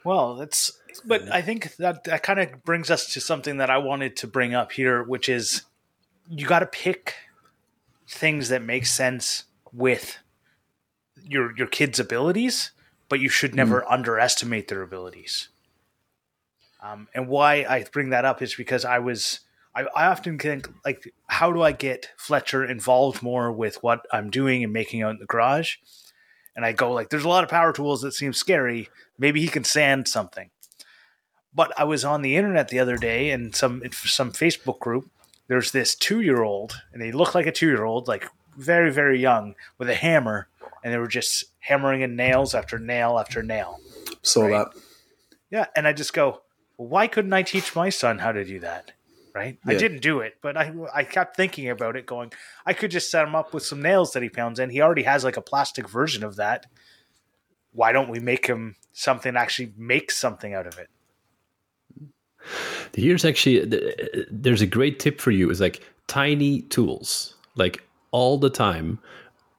[0.02, 0.72] Well, that's.
[1.04, 4.26] But I think that that kind of brings us to something that I wanted to
[4.26, 5.62] bring up here, which is
[6.28, 7.14] you got to pick
[8.08, 9.44] things that make sense
[9.76, 10.18] with
[11.22, 12.72] your your kids' abilities,
[13.08, 15.48] but you should never underestimate their abilities.
[16.82, 19.40] Um, and why I bring that up is because I was
[19.74, 24.30] I, I often think like, how do I get Fletcher involved more with what I'm
[24.30, 25.76] doing and making out in the garage?
[26.56, 28.88] And I go like, there's a lot of power tools that seem scary.
[29.18, 30.50] Maybe he can sand something.
[31.54, 35.10] But I was on the internet the other day in some in some Facebook group.
[35.48, 38.92] There's this two year old, and they look like a two year old, like very
[38.92, 40.48] very young, with a hammer,
[40.82, 43.80] and they were just hammering in nails after nail after nail.
[44.22, 44.66] Saw Right.
[44.72, 44.80] that.
[45.50, 46.42] Yeah, and I just go,
[46.76, 48.92] well, why couldn't I teach my son how to do that?
[49.34, 49.58] Right?
[49.66, 52.32] I didn't do it, but I I kept thinking about it, going,
[52.64, 54.70] I could just set him up with some nails that he pounds in.
[54.70, 56.66] He already has like a plastic version of that.
[57.72, 60.88] Why don't we make him something actually make something out of it?
[62.94, 63.62] Here's actually
[64.30, 65.50] there's a great tip for you.
[65.50, 67.82] Is like tiny tools, like
[68.16, 68.98] all the time.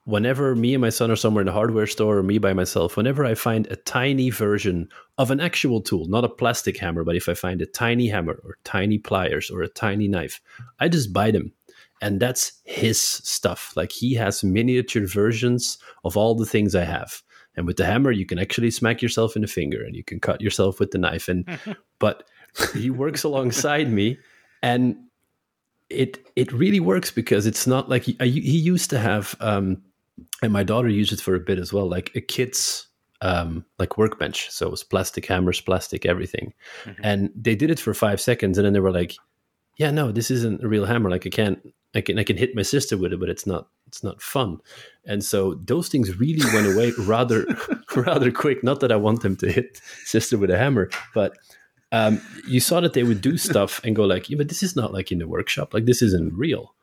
[0.06, 2.98] Whenever me and my son are somewhere in a hardware store or me by myself,
[2.98, 4.89] whenever I find a tiny version
[5.20, 8.41] of an actual tool, not a plastic hammer, but if I find a tiny hammer
[8.43, 10.41] or tiny pliers or a tiny knife,
[10.80, 11.54] I just buy them.
[12.02, 13.74] And that's his stuff.
[13.76, 17.22] Like he has miniature versions of all the things I have.
[17.56, 20.20] And with the hammer, you can actually smack yourself in the finger and you can
[20.20, 21.28] cut yourself with the knife.
[21.28, 21.48] And
[22.00, 22.24] but
[22.74, 24.17] he works alongside me
[24.63, 24.96] and
[25.89, 29.82] it it really works because it's not like he, I, he used to have um
[30.41, 32.88] and my daughter used it for a bit as well like a kid's
[33.21, 34.52] um like workbench.
[34.52, 36.54] So it was plastic hammers plastic everything.
[37.02, 39.15] And they did it for five seconds and then they were like
[39.78, 41.10] yeah no this isn't a real hammer.
[41.10, 41.60] Like i can't
[41.95, 44.60] i can i can hit my sister with it but it's not it's not fun.
[45.06, 47.45] And so those things really went away rather
[47.95, 48.63] rather quick.
[48.63, 51.38] Not that i want them to hit sister with a hammer but
[51.91, 54.76] um, you saw that they would do stuff and go like, yeah, but this is
[54.76, 55.73] not like in the workshop.
[55.73, 56.73] Like this isn't real.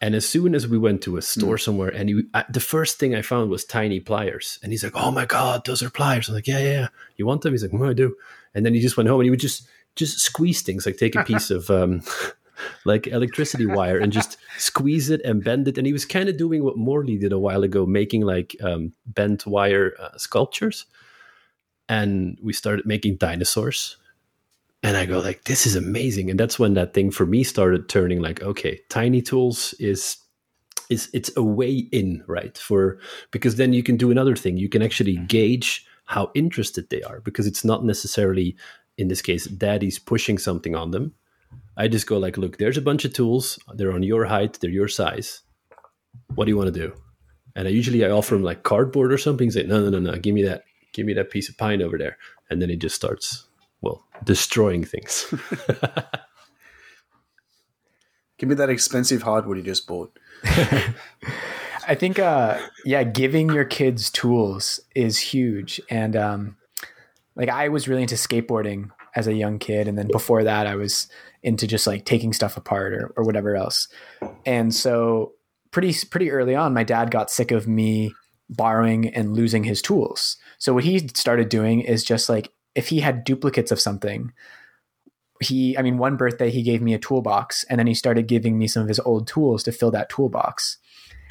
[0.00, 3.14] And as soon as we went to a store somewhere, and uh, the first thing
[3.14, 6.34] I found was tiny pliers, and he's like, "Oh my god, those are pliers!" I'm
[6.34, 6.88] like, "Yeah, yeah, yeah.
[7.16, 8.14] You want them?" He's like, "No, I do."
[8.54, 11.14] And then he just went home and he would just just squeeze things, like take
[11.14, 12.02] a piece of um,
[12.84, 15.78] like electricity wire and just squeeze it and bend it.
[15.78, 18.92] And he was kind of doing what Morley did a while ago, making like um,
[19.06, 20.84] bent wire uh, sculptures.
[21.88, 23.96] And we started making dinosaurs
[24.86, 26.30] and I go like, this is amazing.
[26.30, 30.18] And that's when that thing for me started turning like, okay, tiny tools is
[30.88, 32.56] is it's a way in, right?
[32.56, 33.00] For
[33.32, 34.56] because then you can do another thing.
[34.56, 35.26] You can actually mm-hmm.
[35.26, 38.56] gauge how interested they are because it's not necessarily
[38.96, 41.12] in this case daddy's pushing something on them.
[41.76, 43.58] I just go like, look, there's a bunch of tools.
[43.74, 44.60] They're on your height.
[44.60, 45.42] They're your size.
[46.36, 46.94] What do you want to do?
[47.56, 49.50] And I usually I offer him like cardboard or something.
[49.50, 50.16] Like, no, no, no, no.
[50.16, 50.62] Give me that.
[50.92, 52.18] Give me that piece of pine over there.
[52.48, 53.45] And then he just starts
[53.86, 55.26] well, destroying things.
[58.38, 60.18] Give me that expensive hardwood you just bought.
[61.88, 65.80] I think, uh, yeah, giving your kids tools is huge.
[65.88, 66.56] And um,
[67.34, 70.74] like, I was really into skateboarding as a young kid, and then before that, I
[70.74, 71.08] was
[71.42, 73.88] into just like taking stuff apart or, or whatever else.
[74.44, 75.32] And so,
[75.70, 78.12] pretty pretty early on, my dad got sick of me
[78.48, 80.36] borrowing and losing his tools.
[80.58, 84.32] So what he started doing is just like if he had duplicates of something,
[85.40, 88.58] he I mean, one birthday he gave me a toolbox, and then he started giving
[88.58, 90.78] me some of his old tools to fill that toolbox.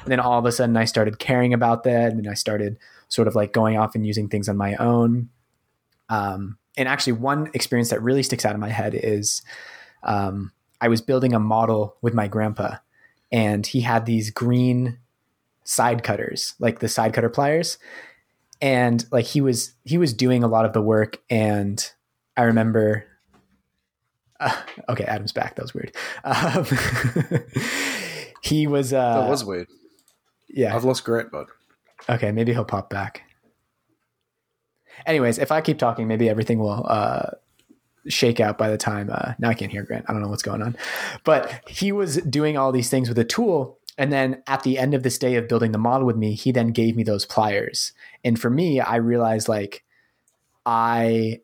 [0.02, 2.78] And then all of a sudden, I started caring about that, and I started
[3.08, 5.30] sort of like going off and using things on my own.
[6.08, 9.42] Um, and actually, one experience that really sticks out in my head is
[10.02, 12.76] um, I was building a model with my grandpa,
[13.32, 14.98] and he had these green
[15.64, 17.78] side cutters, like the side cutter pliers,
[18.60, 21.18] and like he was he was doing a lot of the work.
[21.30, 21.84] And
[22.36, 23.04] I remember,
[24.40, 24.56] uh,
[24.88, 25.56] okay, Adam's back.
[25.56, 25.94] That was weird.
[26.24, 26.66] Um,
[28.42, 28.92] he was.
[28.92, 29.68] Uh, That was weird.
[30.48, 30.74] yeah.
[30.74, 31.46] I've lost Grant, but
[32.08, 33.22] Okay, maybe he'll pop back.
[35.06, 37.30] Anyways, if I keep talking, maybe everything will uh,
[38.08, 39.10] shake out by the time.
[39.12, 40.04] Uh, now I can't hear Grant.
[40.08, 40.76] I don't know what's going on.
[41.24, 43.78] But he was doing all these things with a tool.
[43.98, 46.52] And then at the end of this day of building the model with me, he
[46.52, 47.92] then gave me those pliers.
[48.24, 49.84] And for me, I realized like
[50.66, 51.40] I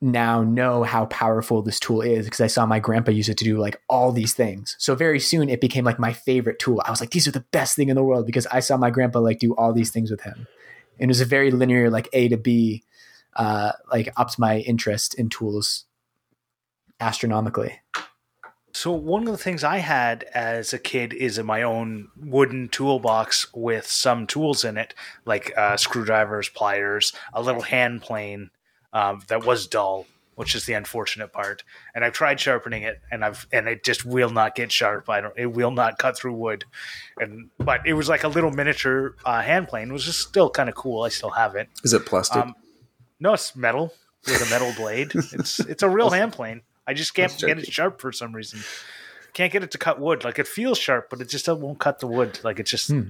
[0.00, 3.44] now know how powerful this tool is because I saw my grandpa use it to
[3.44, 4.76] do like all these things.
[4.78, 6.82] So very soon it became like my favorite tool.
[6.84, 8.90] I was like, these are the best thing in the world because I saw my
[8.90, 10.46] grandpa like do all these things with him.
[10.98, 12.84] And it was a very linear, like A to B,
[13.34, 15.86] uh, like upped my interest in tools
[17.00, 17.80] astronomically.
[18.74, 22.68] So one of the things I had as a kid is in my own wooden
[22.68, 28.50] toolbox with some tools in it, like uh, screwdrivers, pliers, a little hand plane
[28.92, 31.62] um, that was dull, which is the unfortunate part.
[31.94, 35.08] And I've tried sharpening it, and I've and it just will not get sharp.
[35.08, 35.38] I don't.
[35.38, 36.64] It will not cut through wood.
[37.18, 40.68] And but it was like a little miniature uh, hand plane, which is still kind
[40.68, 41.04] of cool.
[41.04, 41.68] I still have it.
[41.84, 42.42] Is it plastic?
[42.42, 42.56] Um,
[43.20, 43.94] no, it's metal
[44.26, 45.12] with a metal blade.
[45.14, 46.62] It's it's a real hand plane.
[46.86, 48.60] I just can't get it sharp for some reason.
[49.32, 50.24] Can't get it to cut wood.
[50.24, 52.40] Like it feels sharp, but it just won't cut the wood.
[52.44, 53.08] Like it just, hmm.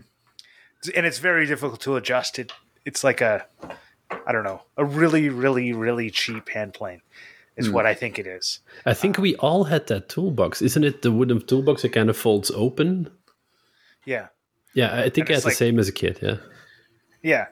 [0.94, 2.38] and it's very difficult to adjust.
[2.38, 2.52] It
[2.84, 3.46] it's like a,
[4.26, 7.02] I don't know, a really really really cheap hand plane
[7.56, 7.74] is hmm.
[7.74, 8.60] what I think it is.
[8.87, 11.02] I think we all had that toolbox, isn't it?
[11.02, 13.10] The wooden toolbox that kind of folds open.
[14.04, 14.28] Yeah.
[14.74, 16.18] Yeah, I think I had like, the same as a kid.
[16.20, 16.37] Yeah.
[17.22, 17.46] Yeah.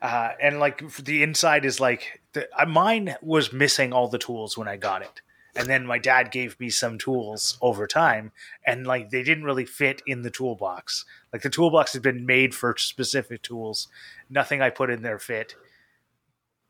[0.00, 4.56] Uh, and like the inside is like the, uh, mine was missing all the tools
[4.56, 5.20] when I got it
[5.58, 8.30] and then my dad gave me some tools over time
[8.64, 11.04] and like they didn't really fit in the toolbox.
[11.32, 13.88] Like the toolbox had been made for specific tools.
[14.30, 15.56] Nothing i put in there fit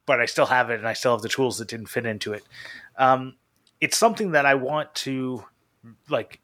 [0.07, 2.33] but i still have it and i still have the tools that didn't fit into
[2.33, 2.43] it.
[2.97, 3.37] Um,
[3.79, 5.45] it's something that i want to
[6.09, 6.41] like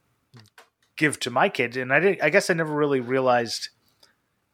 [0.96, 3.70] give to my kids and i didn't i guess i never really realized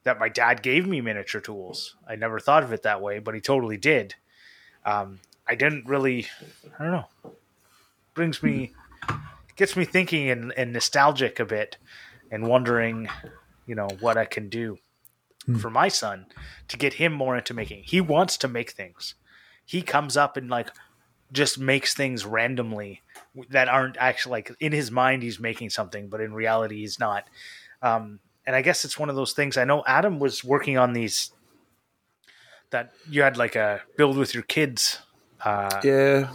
[0.04, 1.96] that my dad gave me miniature tools.
[2.08, 4.14] I never thought of it that way but he totally did.
[4.86, 6.28] Um, I didn't really,
[6.78, 7.32] I don't know
[8.20, 8.70] brings me
[9.56, 11.78] gets me thinking and, and nostalgic a bit
[12.30, 13.08] and wondering
[13.66, 14.76] you know what i can do
[15.48, 15.58] mm.
[15.58, 16.26] for my son
[16.68, 17.82] to get him more into making.
[17.84, 19.14] He wants to make things.
[19.64, 20.70] He comes up and like
[21.32, 23.02] just makes things randomly
[23.48, 27.24] that aren't actually like in his mind he's making something but in reality he's not.
[27.82, 29.56] Um, and i guess it's one of those things.
[29.56, 31.32] I know adam was working on these
[32.70, 35.00] that you had like a build with your kids
[35.44, 36.30] uh, yeah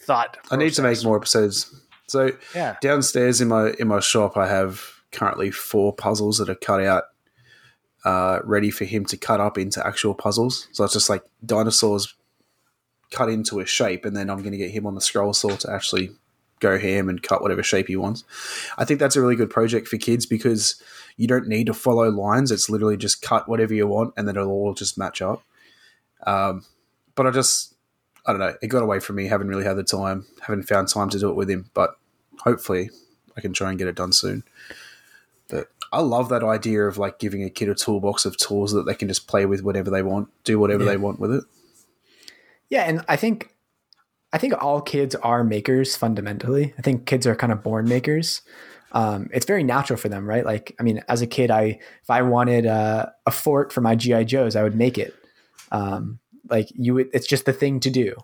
[0.00, 0.34] thought.
[0.34, 0.52] Process.
[0.52, 1.74] I need to make more episodes.
[2.08, 2.76] So yeah.
[2.80, 4.82] downstairs in my in my shop, I have
[5.12, 7.04] currently four puzzles that are cut out,
[8.04, 10.68] uh, ready for him to cut up into actual puzzles.
[10.72, 12.14] So it's just like dinosaurs
[13.10, 15.50] cut into a shape, and then I'm going to get him on the scroll saw
[15.50, 16.10] to actually
[16.60, 18.24] go ham and cut whatever shape he wants.
[18.76, 20.80] I think that's a really good project for kids because
[21.16, 22.52] you don't need to follow lines.
[22.52, 25.42] It's literally just cut whatever you want, and then it'll all just match up.
[26.26, 26.64] Um,
[27.14, 27.74] but I just
[28.26, 28.54] I don't know.
[28.62, 29.26] It got away from me.
[29.26, 30.26] Haven't really had the time.
[30.42, 31.70] Haven't found time to do it with him.
[31.74, 31.96] But
[32.40, 32.90] hopefully,
[33.36, 34.44] I can try and get it done soon.
[35.48, 38.84] But I love that idea of like giving a kid a toolbox of tools that
[38.84, 40.90] they can just play with whatever they want, do whatever yeah.
[40.90, 41.44] they want with it.
[42.68, 43.54] Yeah, and I think
[44.32, 46.74] I think all kids are makers fundamentally.
[46.78, 48.42] I think kids are kind of born makers.
[48.92, 50.44] Um, it's very natural for them, right?
[50.44, 54.24] Like, I mean, as a kid, I if I wanted a fort for my GI
[54.24, 55.14] Joes, I would make it.
[55.72, 56.18] Um,
[56.50, 58.16] like you, it's just the thing to do.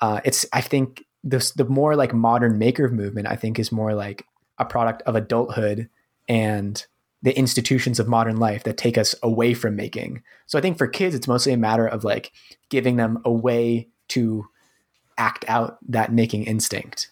[0.00, 3.94] Uh, it's I think the the more like modern maker movement I think is more
[3.94, 4.24] like
[4.58, 5.88] a product of adulthood
[6.28, 6.84] and
[7.22, 10.22] the institutions of modern life that take us away from making.
[10.46, 12.32] So I think for kids, it's mostly a matter of like
[12.68, 14.46] giving them a way to
[15.16, 17.10] act out that making instinct.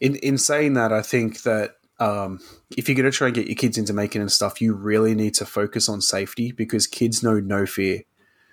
[0.00, 2.40] In in saying that, I think that um,
[2.76, 5.14] if you're going to try and get your kids into making and stuff, you really
[5.14, 8.00] need to focus on safety because kids know no fear.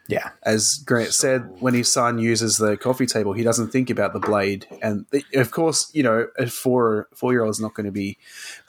[0.08, 0.30] Yeah.
[0.44, 4.20] As Grant said, when his son uses the coffee table, he doesn't think about the
[4.20, 4.66] blade.
[4.82, 7.92] And the, of course, you know, a four four year old is not going to
[7.92, 8.18] be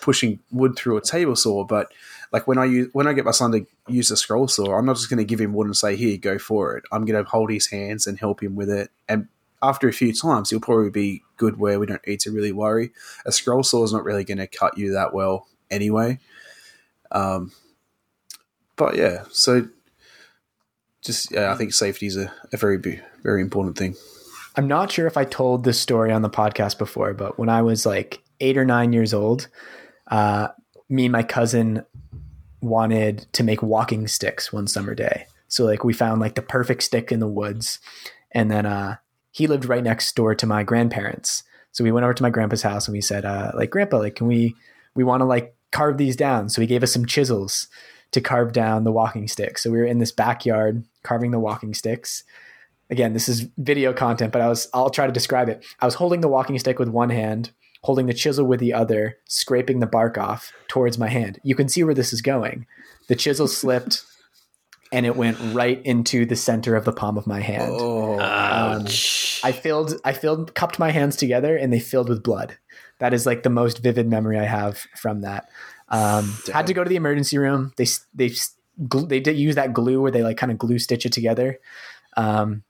[0.00, 1.64] pushing wood through a table saw.
[1.64, 1.92] But
[2.32, 4.86] like when I use when I get my son to use a scroll saw, I'm
[4.86, 7.22] not just going to give him wood and say, "Here, go for it." I'm going
[7.22, 8.90] to hold his hands and help him with it.
[9.08, 9.28] And
[9.62, 12.92] after a few times, he'll probably be good where we don't need to really worry.
[13.24, 16.18] A scroll saw is not really going to cut you that well anyway.
[17.10, 17.52] Um,
[18.76, 19.68] but yeah, so
[21.08, 22.76] just I think safety is a, a very
[23.22, 23.96] very important thing.
[24.56, 27.62] I'm not sure if I told this story on the podcast before, but when I
[27.62, 29.48] was like eight or nine years old,
[30.08, 30.48] uh,
[30.88, 31.84] me and my cousin
[32.60, 35.26] wanted to make walking sticks one summer day.
[35.48, 37.78] So like we found like the perfect stick in the woods,
[38.32, 38.96] and then uh,
[39.30, 41.42] he lived right next door to my grandparents.
[41.72, 44.16] So we went over to my grandpa's house and we said, uh, like, Grandpa, like,
[44.16, 44.54] can we
[44.94, 46.50] we want to like carve these down?
[46.50, 47.68] So he gave us some chisels
[48.12, 49.58] to carve down the walking stick.
[49.58, 52.24] So we were in this backyard carving the walking sticks.
[52.90, 55.64] Again, this is video content, but I was I'll try to describe it.
[55.80, 57.50] I was holding the walking stick with one hand,
[57.82, 61.38] holding the chisel with the other, scraping the bark off towards my hand.
[61.42, 62.66] You can see where this is going.
[63.08, 64.04] The chisel slipped
[64.92, 67.72] and it went right into the center of the palm of my hand.
[67.74, 69.40] Oh, um, Ouch.
[69.44, 72.56] I filled I filled cupped my hands together and they filled with blood.
[73.00, 75.48] That is like the most vivid memory I have from that.
[75.90, 77.72] Um, had to go to the emergency room.
[77.76, 78.30] They they
[78.78, 81.58] they did use that glue where they like kind of glue stitch it together.
[82.16, 82.62] Um,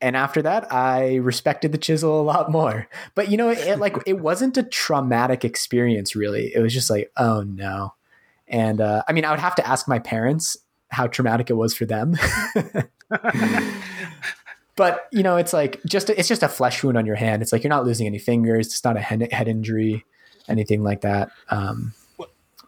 [0.00, 2.88] and after that, I respected the chisel a lot more.
[3.14, 6.52] But you know, it like it wasn't a traumatic experience really.
[6.54, 7.94] It was just like, oh no.
[8.48, 10.56] And uh, I mean, I would have to ask my parents
[10.88, 12.16] how traumatic it was for them.
[14.76, 17.40] but you know, it's like just it's just a flesh wound on your hand.
[17.40, 18.66] It's like you're not losing any fingers.
[18.66, 20.04] It's not a head, head injury,
[20.48, 21.30] anything like that.
[21.48, 21.94] Um,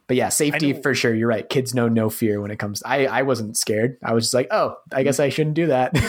[0.07, 1.15] but yeah, safety for sure.
[1.15, 1.49] You're right.
[1.49, 2.83] Kids know no fear when it comes.
[2.85, 3.97] I I wasn't scared.
[4.03, 5.97] I was just like, oh, I guess I shouldn't do that.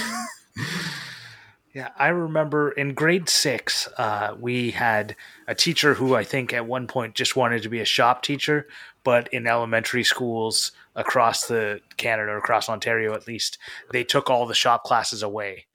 [1.75, 5.13] Yeah, I remember in grade six, uh, we had
[5.45, 8.65] a teacher who I think at one point just wanted to be a shop teacher,
[9.03, 13.57] but in elementary schools across the Canada, across Ontario at least,
[13.91, 15.65] they took all the shop classes away.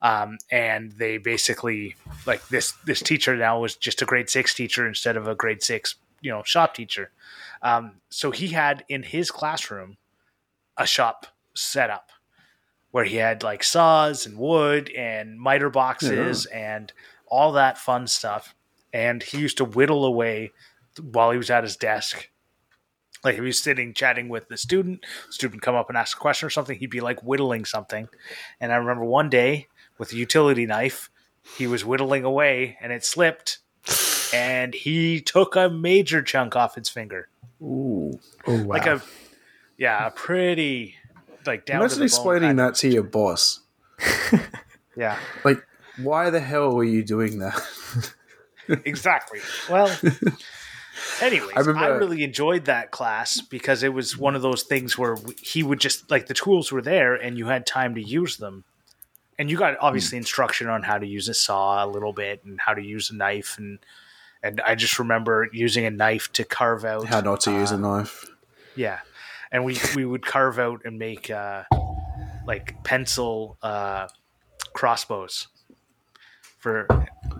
[0.00, 4.86] Um, and they basically like this this teacher now was just a grade six teacher
[4.86, 7.10] instead of a grade six you know shop teacher.
[7.62, 9.96] Um, so he had in his classroom
[10.76, 12.10] a shop setup
[12.90, 16.92] where he had like saws and wood and miter boxes and
[17.26, 18.54] all that fun stuff.
[18.92, 20.52] And he used to whittle away
[21.00, 22.30] while he was at his desk.
[23.22, 26.20] Like if he was sitting chatting with the student, student come up and ask a
[26.20, 28.08] question or something, he'd be like whittling something.
[28.60, 29.68] And I remember one day
[29.98, 31.10] with a utility knife,
[31.56, 33.59] he was whittling away and it slipped
[34.32, 37.28] and he took a major chunk off his finger.
[37.62, 38.18] ooh.
[38.46, 38.66] oh wow.
[38.66, 39.02] Like a
[39.78, 40.96] yeah, a pretty
[41.46, 43.60] like down to Imagine the explaining kind that to your boss.
[44.96, 45.18] Yeah.
[45.44, 45.66] Like,
[45.96, 47.60] why the hell were you doing that?
[48.84, 49.40] exactly.
[49.68, 49.90] Well,
[51.22, 55.16] anyways, I, I really enjoyed that class because it was one of those things where
[55.40, 58.64] he would just like the tools were there and you had time to use them.
[59.38, 60.20] And you got obviously hmm.
[60.20, 63.14] instruction on how to use a saw a little bit and how to use a
[63.14, 63.78] knife and
[64.42, 67.70] and I just remember using a knife to carve out How not to uh, use
[67.70, 68.26] a knife.
[68.76, 69.00] Yeah,
[69.52, 71.64] and we we would carve out and make uh,
[72.46, 74.08] like pencil uh,
[74.72, 75.48] crossbows
[76.58, 76.86] for.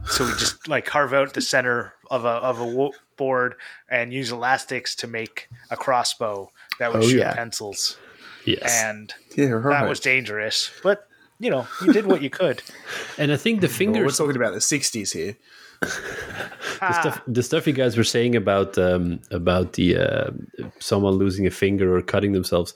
[0.06, 3.54] So we just like carve out the center of a of a wo- board
[3.88, 7.34] and use elastics to make a crossbow that would Oh, shoot yeah.
[7.34, 7.98] pencils,
[8.46, 8.82] Yes.
[8.82, 9.80] and Yeah, right.
[9.80, 10.70] that was dangerous.
[10.82, 11.06] But
[11.38, 12.62] you know, you did what you could.
[13.18, 15.36] And I think the Well, we're talking about the 60s here.
[15.80, 20.30] The stuff, the stuff you guys were saying about um, about the uh,
[20.78, 22.74] someone losing a finger or cutting themselves,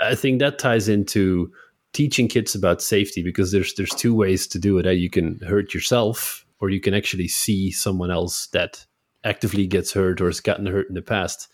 [0.00, 1.52] I think that ties into
[1.92, 4.86] teaching kids about safety because there's there's two ways to do it.
[4.86, 4.92] eh?
[4.92, 8.84] You can hurt yourself, or you can actually see someone else that
[9.24, 11.48] actively gets hurt or has gotten hurt in the past.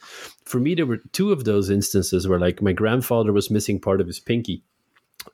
[0.44, 4.00] For me, there were two of those instances where, like, my grandfather was missing part
[4.00, 4.64] of his pinky,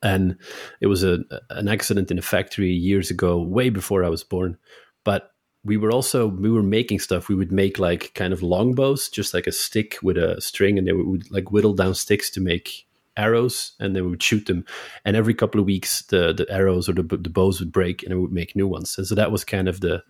[0.03, 0.37] and
[0.81, 4.57] it was a an accident in a factory years ago, way before I was born.
[5.03, 5.31] But
[5.67, 7.27] we were also we were making stuff.
[7.27, 10.87] We would make like kind of longbows, just like a stick with a string, and
[10.87, 14.65] they would like whittle down sticks to make arrows, and then we would shoot them.
[15.03, 18.15] And every couple of weeks, the the arrows or the the bows would break, and
[18.15, 18.97] we would make new ones.
[18.97, 20.03] And so that was kind of the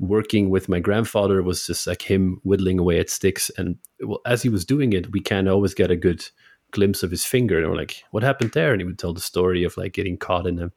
[0.00, 3.50] working with my grandfather was just like him whittling away at sticks.
[3.56, 6.28] And well, as he was doing it, we of always get a good
[6.72, 9.20] glimpse of his finger, and we're like, "What happened there?" And he would tell the
[9.20, 10.72] story of like getting caught in a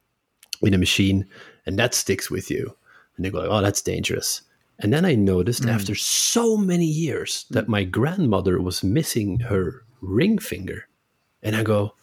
[0.62, 1.26] in a machine,
[1.66, 2.76] and that sticks with you.
[3.16, 4.42] And they go, like, "Oh, that's dangerous."
[4.78, 10.38] And then I noticed after so many years that my grandmother was missing her ring
[10.38, 10.88] finger,
[11.42, 11.94] and I go,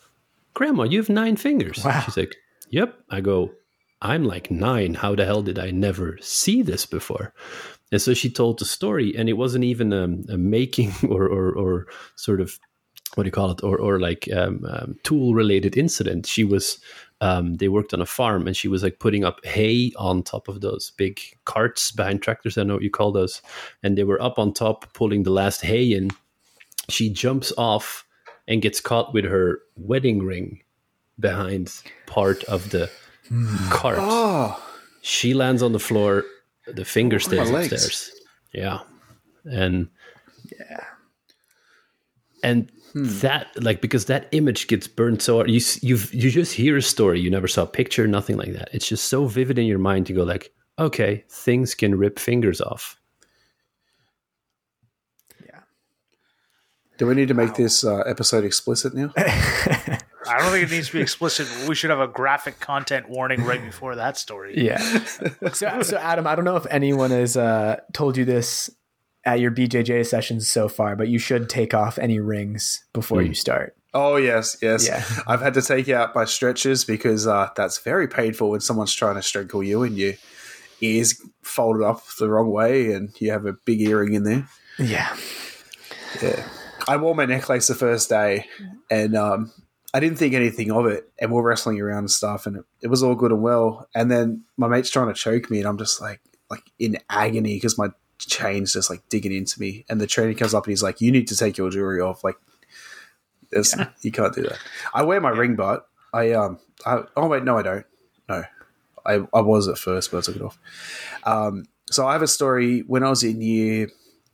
[0.54, 2.02] "Grandma, you have nine fingers." Wow.
[2.06, 2.36] She's like,
[2.70, 3.52] "Yep." I go,
[4.02, 4.94] "I'm like nine.
[4.94, 7.34] How the hell did I never see this before?"
[7.92, 11.52] And so she told the story, and it wasn't even um, a making or, or
[11.52, 12.60] or sort of
[13.16, 16.26] what do you call it, or or like um, um, tool related incident.
[16.28, 16.80] She was
[17.22, 20.48] um, they worked on a farm, and she was like putting up hay on top
[20.48, 22.58] of those big carts behind tractors.
[22.58, 23.42] I know what you call those,
[23.84, 26.12] and they were up on top pulling the last hay in.
[26.90, 28.06] She jumps off
[28.48, 30.64] and gets caught with her wedding ring
[31.20, 31.74] behind
[32.08, 32.90] part of the
[33.70, 33.98] cart.
[34.00, 34.62] Oh,
[35.02, 36.24] She lands on the floor.
[36.66, 38.12] The finger stays upstairs.
[38.54, 38.80] Yeah,
[39.46, 39.90] and
[40.58, 40.84] yeah,
[42.44, 46.78] and that like because that image gets burned so hard, you you've you just hear
[46.78, 48.70] a story, you never saw a picture, nothing like that.
[48.74, 52.62] It's just so vivid in your mind to go like, okay, things can rip fingers
[52.62, 53.00] off.
[55.46, 55.62] Yeah.
[56.98, 59.14] Do we need to make this uh, episode explicit now?
[59.18, 61.48] I don't think it needs to be explicit.
[61.68, 64.54] We should have a graphic content warning right before that story.
[64.64, 64.78] Yeah.
[65.54, 68.70] so, so Adam, I don't know if anyone has uh, told you this
[69.30, 73.36] at your BJJ sessions so far, but you should take off any rings before you
[73.36, 73.76] start.
[73.94, 74.88] Oh yes, yes.
[74.88, 75.04] Yeah.
[75.28, 78.94] I've had to take it out my stretches because uh, that's very painful when someone's
[78.94, 80.14] trying to strangle you and your
[80.82, 84.48] ears folded up the wrong way and you have a big earring in there.
[84.80, 85.16] Yeah.
[86.24, 86.44] Yeah.
[86.88, 88.48] I wore my necklace the first day
[88.90, 89.52] and um,
[89.94, 91.12] I didn't think anything of it.
[91.20, 93.88] And we're wrestling around and stuff and it, it was all good and well.
[93.94, 97.56] And then my mate's trying to choke me and I'm just like like in agony
[97.56, 97.90] because my
[98.20, 99.86] chain's just like digging into me.
[99.90, 102.24] And the trainer comes up and he's like, You need to take your jewelry off.
[102.24, 102.36] Like
[103.52, 104.58] there's, you can't do that.
[104.94, 107.86] I wear my ring but I um I, oh wait, no I don't.
[108.28, 108.44] No.
[109.06, 110.60] I, I was at first, but I took it off.
[111.24, 113.90] Um, so I have a story when I was in year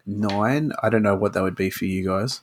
[0.06, 0.74] nine.
[0.82, 2.42] I don't know what that would be for you guys.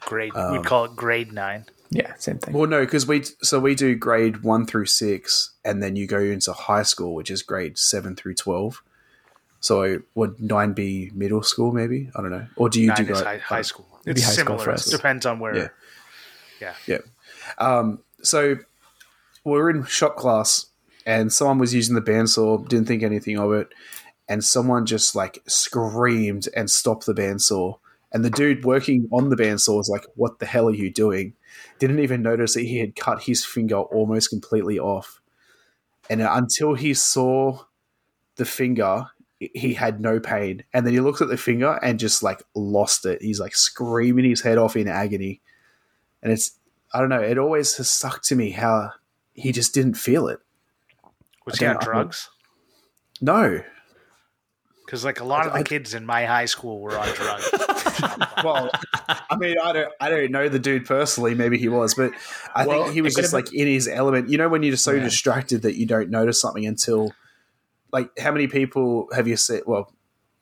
[0.00, 0.36] Grade.
[0.36, 1.66] Um, we'd call it grade nine.
[1.90, 2.14] Yeah.
[2.16, 2.54] Same thing.
[2.54, 6.20] Well, no, because we so we do grade one through six, and then you go
[6.20, 8.82] into high school, which is grade seven through twelve.
[9.64, 11.72] So would nine be middle school?
[11.72, 12.46] Maybe I don't know.
[12.56, 13.86] Or do you Nine do is go- high, high school.
[14.04, 14.58] It's high similar.
[14.58, 14.84] for us.
[14.84, 15.56] Depends on where.
[15.56, 15.68] Yeah.
[16.60, 16.74] Yeah.
[16.86, 16.98] Yeah.
[17.56, 18.56] Um, so
[19.42, 20.66] we're in shop class,
[21.06, 22.68] and someone was using the bandsaw.
[22.68, 23.68] Didn't think anything of it,
[24.28, 27.78] and someone just like screamed and stopped the bandsaw.
[28.12, 31.32] And the dude working on the bandsaw was like, "What the hell are you doing?"
[31.78, 35.22] Didn't even notice that he had cut his finger almost completely off.
[36.10, 37.60] And until he saw
[38.36, 39.06] the finger,
[39.40, 40.64] he had no pain.
[40.72, 43.20] And then he looks at the finger and just like lost it.
[43.22, 45.40] He's like screaming his head off in agony.
[46.22, 46.52] And it's,
[46.92, 48.92] I don't know, it always has stuck to me how
[49.34, 50.40] he just didn't feel it.
[51.44, 52.30] Was he I on drugs?
[53.20, 53.60] No.
[54.86, 57.50] Because like a lot of the I- kids in my high school were on drugs.
[58.42, 58.70] Well,
[59.30, 61.34] I mean, I don't, I don't know the dude personally.
[61.34, 62.10] Maybe he was, but
[62.54, 64.28] I Well, think he was just like in his element.
[64.28, 65.04] You know, when you're just so Yeah.
[65.04, 67.12] distracted that you don't notice something until,
[67.94, 69.62] like, how many people have you seen?
[69.66, 69.90] Well,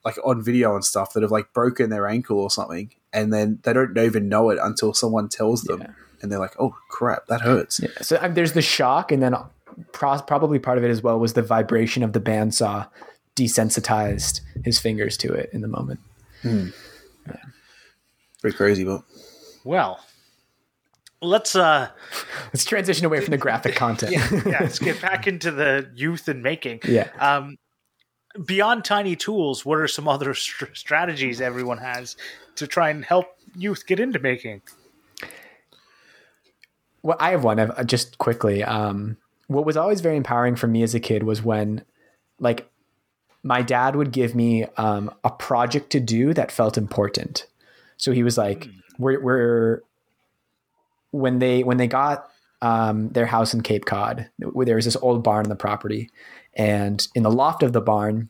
[0.03, 3.59] like on video and stuff that have like broken their ankle or something, and then
[3.63, 5.91] they don't even know it until someone tells them, Yeah.
[6.21, 7.87] and they're like, "Oh crap, that hurts." Yeah.
[8.01, 9.33] So um, there's the shock, and then
[9.93, 12.89] pro- probably part of it as well was the vibration of the bandsaw
[13.37, 15.99] desensitized his fingers to it in the moment.
[18.41, 19.03] Pretty crazy, but
[19.63, 19.99] well,
[21.23, 21.89] let's uh
[22.53, 24.11] Let's transition away from the graphic content.
[24.45, 26.81] yeah, let's get back into the youth and making.
[26.85, 27.09] Yeah.
[27.19, 27.57] Um,
[28.45, 32.15] beyond tiny tools, what are some other str- strategies everyone has
[32.55, 34.61] to try and help youth get into making?
[37.01, 37.59] Well, I have one.
[37.59, 38.63] I've, uh, just quickly.
[38.63, 39.17] Um,
[39.47, 41.83] what was always very empowering for me as a kid was when,
[42.39, 42.69] like,
[43.41, 47.45] my dad would give me um, a project to do that felt important.
[47.97, 49.81] So he was like, "We're, we're
[51.13, 52.27] when they when they got
[52.61, 56.09] um, their house in Cape Cod, there was this old barn on the property,
[56.55, 58.29] and in the loft of the barn."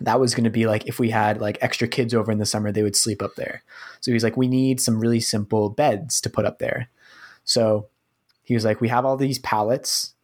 [0.00, 2.44] That was going to be like if we had like extra kids over in the
[2.44, 3.62] summer, they would sleep up there.
[4.00, 6.90] So he's like, we need some really simple beds to put up there.
[7.44, 7.88] So
[8.42, 10.14] he was like, "We have all these pallets.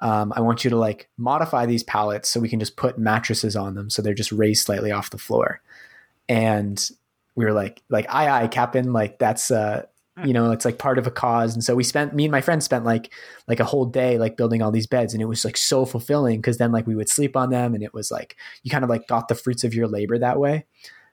[0.00, 3.56] Um, I want you to like modify these pallets so we can just put mattresses
[3.56, 5.62] on them, so they're just raised slightly off the floor."
[6.28, 6.90] And
[7.34, 8.92] we were like, "Like, aye, aye, Captain.
[8.92, 9.86] Like, that's uh,
[10.24, 12.40] you know, it's like part of a cause." And so we spent, me and my
[12.40, 13.12] friend spent like
[13.48, 16.40] like a whole day like building all these beds, and it was like so fulfilling
[16.40, 18.90] because then like we would sleep on them, and it was like you kind of
[18.90, 20.66] like got the fruits of your labor that way.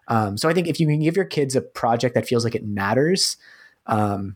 [0.08, 2.56] Um, so I think if you can give your kids a project that feels like
[2.56, 3.38] it matters,
[3.86, 4.36] um,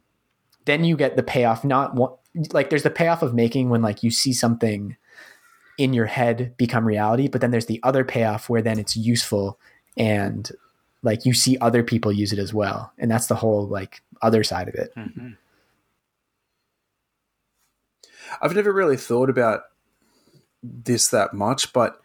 [0.65, 1.63] then you get the payoff.
[1.63, 2.11] Not one,
[2.51, 4.95] like there's the payoff of making when like you see something
[5.79, 9.59] in your head become reality but then there's the other payoff where then it's useful
[9.97, 10.51] and
[11.03, 12.91] like you see other people use it as well.
[12.97, 15.31] And that's the whole like other side of it mm-hmm.
[18.41, 19.63] I've never really thought about
[20.63, 21.99] this that much, but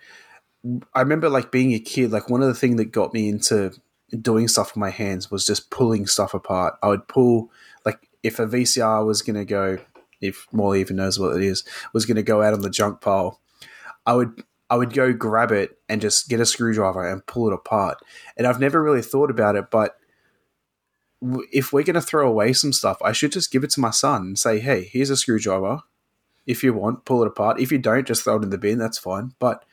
[0.94, 3.72] I remember like being a kid, like one of the things that got me into
[4.20, 6.74] doing stuff with my hands was just pulling stuff apart.
[6.82, 7.50] I would pull
[7.84, 9.78] like if a VCR was going to go,
[10.20, 13.00] if Morley even knows what it is, was going to go out on the junk
[13.00, 13.40] pile,
[14.04, 17.54] I would I would go grab it and just get a screwdriver and pull it
[17.54, 17.98] apart.
[18.36, 19.96] And I've never really thought about it, but
[21.52, 23.90] if we're going to throw away some stuff, I should just give it to my
[23.90, 25.82] son and say, "Hey, here's a screwdriver.
[26.46, 27.60] If you want, pull it apart.
[27.60, 28.78] If you don't, just throw it in the bin.
[28.78, 29.64] That's fine." But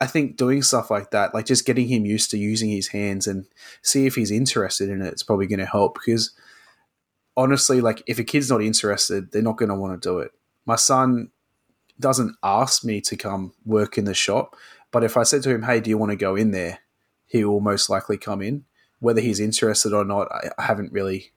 [0.00, 3.26] I think doing stuff like that, like just getting him used to using his hands
[3.26, 3.46] and
[3.82, 5.94] see if he's interested in it, it's probably going to help.
[5.94, 6.32] Because
[7.36, 10.32] honestly, like if a kid's not interested, they're not going to want to do it.
[10.66, 11.30] My son
[12.00, 14.56] doesn't ask me to come work in the shop,
[14.90, 16.80] but if I said to him, "Hey, do you want to go in there?"
[17.32, 18.66] he will most likely come in.
[19.02, 21.32] Whether he's interested or not, I, I haven't really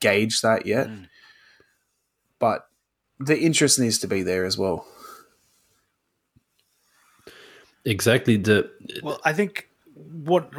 [0.00, 0.88] gauged that yet.
[0.88, 1.06] Mm.
[2.40, 2.68] But
[3.20, 4.86] the interest needs to be there as well.
[7.84, 8.36] Exactly.
[8.36, 8.68] The
[9.02, 10.52] well, I think what.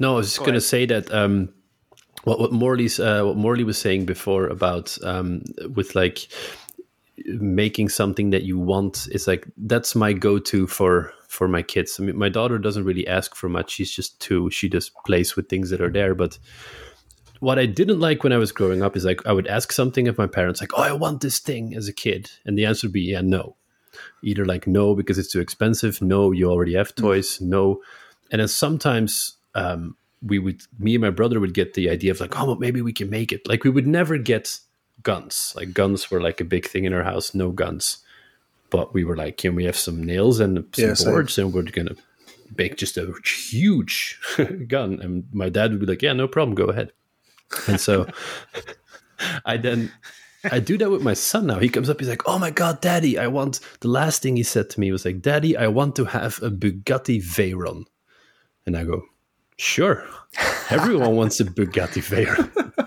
[0.00, 1.52] No, I was just going to say that um,
[2.24, 5.42] what what Morley's uh, what Morley was saying before about um,
[5.74, 6.26] with like
[7.26, 11.98] making something that you want is like that's my go-to for for my kids.
[11.98, 13.70] I mean, my daughter doesn't really ask for much.
[13.70, 14.50] She's just two.
[14.50, 16.14] She just plays with things that are there.
[16.14, 16.38] But
[17.40, 20.08] what I didn't like when I was growing up is like I would ask something
[20.08, 22.86] of my parents, like, "Oh, I want this thing," as a kid, and the answer
[22.86, 23.56] would be, "Yeah, no."
[24.22, 26.96] Either like no because it's too expensive, no you already have mm.
[26.96, 27.80] toys, no,
[28.30, 32.20] and then sometimes um, we would, me and my brother would get the idea of
[32.20, 33.46] like, oh, well, maybe we can make it.
[33.48, 34.58] Like we would never get
[35.02, 35.52] guns.
[35.56, 37.34] Like guns were like a big thing in our house.
[37.34, 37.98] No guns,
[38.70, 41.46] but we were like, can we have some nails and some yeah, boards, same.
[41.46, 41.96] and we're gonna
[42.56, 44.18] make just a huge
[44.68, 45.00] gun.
[45.00, 46.92] And my dad would be like, yeah, no problem, go ahead.
[47.66, 48.06] And so
[49.44, 49.92] I then
[50.44, 51.58] I do that with my son now.
[51.58, 54.42] He comes up, he's like, "Oh my god, daddy, I want." The last thing he
[54.42, 57.84] said to me was like, "Daddy, I want to have a Bugatti Veyron,"
[58.64, 59.02] and I go,
[59.56, 60.04] "Sure,
[60.70, 62.85] everyone wants a Bugatti Veyron."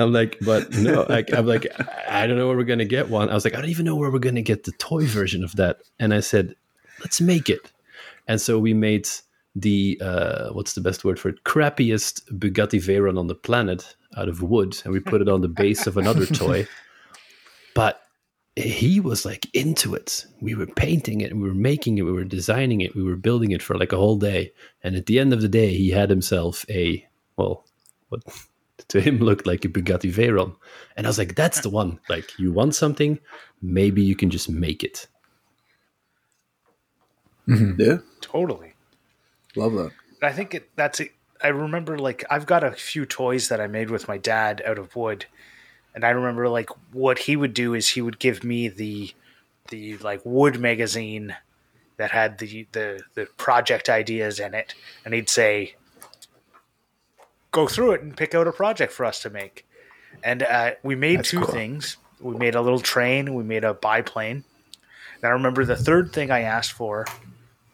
[0.00, 1.66] I'm like, but no, I, am like,
[2.08, 3.30] I don't know where we're gonna get one.
[3.30, 5.56] I was like, I don't even know where we're gonna get the toy version of
[5.56, 5.80] that.
[5.98, 6.54] And I said,
[7.00, 7.72] let's make it.
[8.26, 9.08] And so we made
[9.54, 11.44] the uh, what's the best word for it?
[11.44, 15.48] Crappiest Bugatti Veyron on the planet out of wood, and we put it on the
[15.48, 16.66] base of another toy.
[17.74, 18.02] But
[18.56, 20.26] he was like into it.
[20.40, 23.52] We were painting it, we were making it, we were designing it, we were building
[23.52, 24.52] it for like a whole day.
[24.82, 27.64] And at the end of the day, he had himself a well,
[28.08, 28.22] what
[28.88, 30.54] to him looked like a Bugatti Veyron.
[30.96, 32.00] And I was like, that's the one.
[32.08, 33.18] Like, you want something,
[33.60, 35.06] maybe you can just make it.
[37.48, 37.80] Mm-hmm.
[37.80, 37.98] Yeah.
[38.20, 38.74] Totally.
[39.56, 39.90] Love that.
[40.22, 41.12] I think it, that's it.
[41.42, 44.78] I remember like I've got a few toys that I made with my dad out
[44.78, 45.26] of wood.
[45.94, 49.12] And I remember like what he would do is he would give me the
[49.68, 51.36] the like wood magazine
[51.96, 54.74] that had the the the project ideas in it
[55.04, 55.74] and he'd say
[57.50, 59.66] go through it and pick out a project for us to make.
[60.22, 61.52] And uh, we made That's two cool.
[61.52, 61.96] things.
[62.20, 63.34] We made a little train.
[63.34, 64.44] We made a biplane.
[65.16, 67.06] And I remember the third thing I asked for,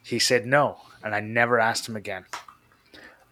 [0.03, 2.25] he said no, and I never asked him again.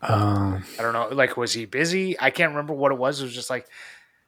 [0.03, 1.09] Um, I don't know.
[1.13, 2.19] Like, was he busy?
[2.21, 3.21] I can't remember what it was.
[3.21, 3.67] It was just like,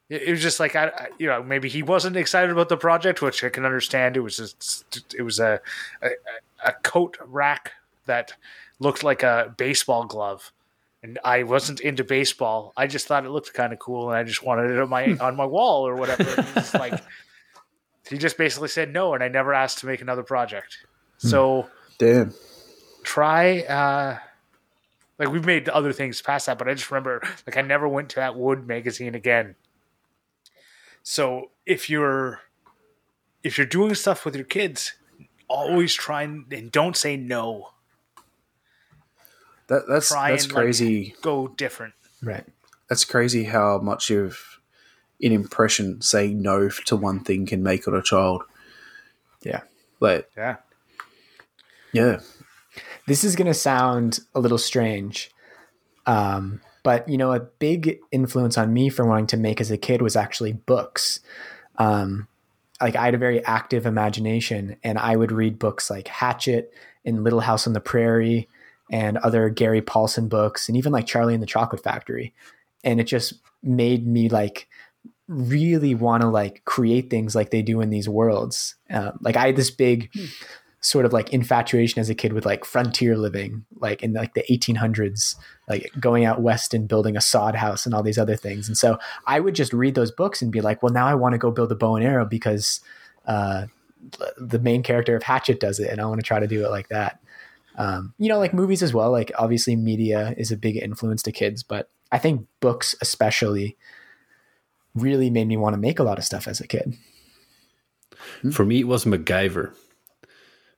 [0.08, 3.42] it was just like I, you know, maybe he wasn't excited about the project, which
[3.42, 4.16] I can understand.
[4.16, 5.60] It was just, it was a,
[6.02, 6.10] a,
[6.64, 7.72] a coat rack
[8.06, 8.34] that
[8.78, 10.52] looked like a baseball glove
[11.04, 12.72] and I wasn't into baseball.
[12.78, 15.04] I just thought it looked kind of cool, and I just wanted it on my
[15.04, 15.20] hmm.
[15.20, 16.24] on my wall or whatever.
[16.74, 16.98] like
[18.08, 20.78] he just basically said no, and I never asked to make another project.
[21.20, 21.28] Hmm.
[21.28, 22.32] So damn,
[23.02, 23.60] try.
[23.60, 24.18] uh
[25.18, 28.08] Like we've made other things past that, but I just remember like I never went
[28.10, 29.56] to that Wood magazine again.
[31.02, 32.40] So if you're
[33.42, 34.94] if you're doing stuff with your kids,
[35.48, 37.73] always try and, and don't say no
[39.68, 41.06] that that's that's crazy.
[41.06, 41.94] Like, go different.
[42.22, 42.44] Right.
[42.88, 44.38] That's crazy how much of
[45.22, 48.42] an impression saying no to one thing can make on a child.
[49.42, 49.62] Yeah.
[50.00, 50.56] Like yeah.
[51.92, 52.20] Yeah.
[53.06, 55.30] This is going to sound a little strange.
[56.06, 59.78] Um, but you know, a big influence on me for wanting to make as a
[59.78, 61.20] kid was actually books.
[61.78, 62.28] Um,
[62.80, 66.72] like I had a very active imagination, and I would read books like Hatchet
[67.04, 68.48] and Little House on the Prairie,
[68.90, 72.34] and other Gary Paulsen books and even like Charlie and the Chocolate Factory.
[72.82, 74.68] And it just made me like
[75.26, 78.74] really want to like create things like they do in these worlds.
[78.90, 80.26] Uh, like I had this big hmm.
[80.80, 84.44] sort of like infatuation as a kid with like frontier living, like in like the
[84.50, 85.34] 1800s,
[85.66, 88.68] like going out west and building a sod house and all these other things.
[88.68, 91.32] And so I would just read those books and be like, well, now I want
[91.32, 92.80] to go build a bow and arrow because
[93.26, 93.66] uh,
[94.36, 96.70] the main character of Hatchet does it, and I want to try to do it
[96.70, 97.20] like that.
[97.76, 99.10] Um, you know, like movies as well.
[99.10, 103.76] Like obviously, media is a big influence to kids, but I think books, especially,
[104.94, 106.96] really made me want to make a lot of stuff as a kid.
[108.52, 109.74] For me, it was MacGyver.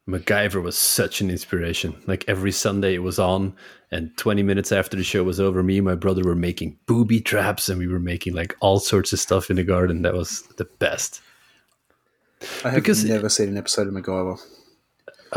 [0.09, 2.01] MacGyver was such an inspiration.
[2.07, 3.55] Like every Sunday it was on,
[3.91, 7.21] and 20 minutes after the show was over, me and my brother were making booby
[7.21, 10.03] traps and we were making like all sorts of stuff in the garden.
[10.03, 11.21] That was the best.
[12.65, 14.41] I have because never seen an episode of MacGyver.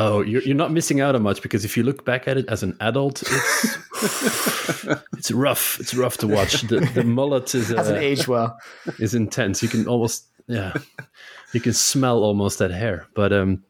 [0.02, 2.48] Oh, you're, you're not missing out on much because if you look back at it
[2.48, 3.78] as an adult, it's
[5.18, 5.78] it's rough.
[5.82, 6.62] It's rough to watch.
[6.62, 8.58] The, the mullet is uh, hasn't aged well.
[8.98, 9.62] Is intense.
[9.62, 10.72] You can almost yeah,
[11.52, 13.08] you can smell almost that hair.
[13.14, 13.66] But um,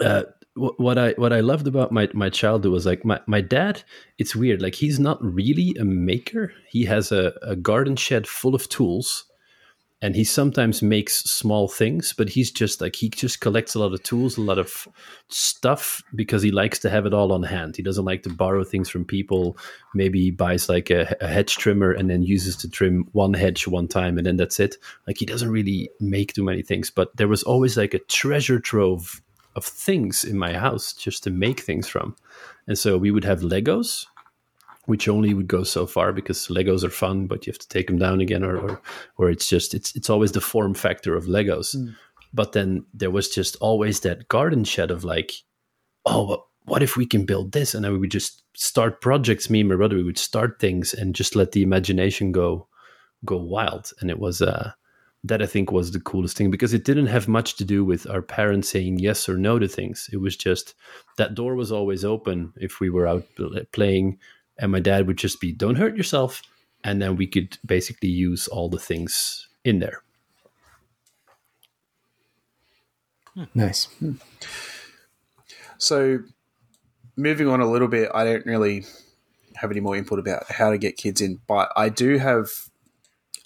[0.00, 0.24] uh,
[0.54, 3.84] what I what I loved about my my childhood was like my my dad.
[4.18, 4.60] It's weird.
[4.60, 6.52] Like he's not really a maker.
[6.68, 9.26] He has a, a garden shed full of tools,
[10.04, 12.12] and he sometimes makes small things.
[12.12, 14.86] But he's just like he just collects a lot of tools, a lot of
[15.28, 17.74] stuff because he likes to have it all on hand.
[17.74, 19.56] He doesn't like to borrow things from people.
[19.94, 23.66] Maybe he buys like a, a hedge trimmer and then uses to trim one hedge
[23.66, 24.76] one time, and then that's it.
[25.06, 26.90] Like he doesn't really make too many things.
[26.90, 29.22] But there was always like a treasure trove
[29.56, 32.14] of things in my house just to make things from.
[32.66, 34.04] And so we would have Legos,
[34.86, 37.86] which only would go so far because Legos are fun, but you have to take
[37.86, 38.82] them down again, or or,
[39.16, 41.76] or it's just it's it's always the form factor of Legos.
[42.32, 45.32] But then there was just always that garden shed of like,
[46.04, 47.74] oh, but what if we can build this?
[47.74, 49.48] And then we would just start projects.
[49.48, 52.66] Me and my brother, we would start things and just let the imagination go
[53.24, 53.92] go wild.
[54.00, 54.72] And it was uh
[55.26, 58.08] that I think was the coolest thing because it didn't have much to do with
[58.10, 60.10] our parents saying yes or no to things.
[60.12, 60.74] It was just
[61.16, 63.24] that door was always open if we were out
[63.72, 64.18] playing,
[64.58, 66.42] and my dad would just be, "Don't hurt yourself,"
[66.82, 70.02] and then we could basically use all the things in there.
[73.34, 73.44] Hmm.
[73.54, 73.88] Nice.
[75.78, 76.20] So,
[77.16, 78.84] moving on a little bit, I don't really
[79.56, 82.48] have any more input about how to get kids in, but I do have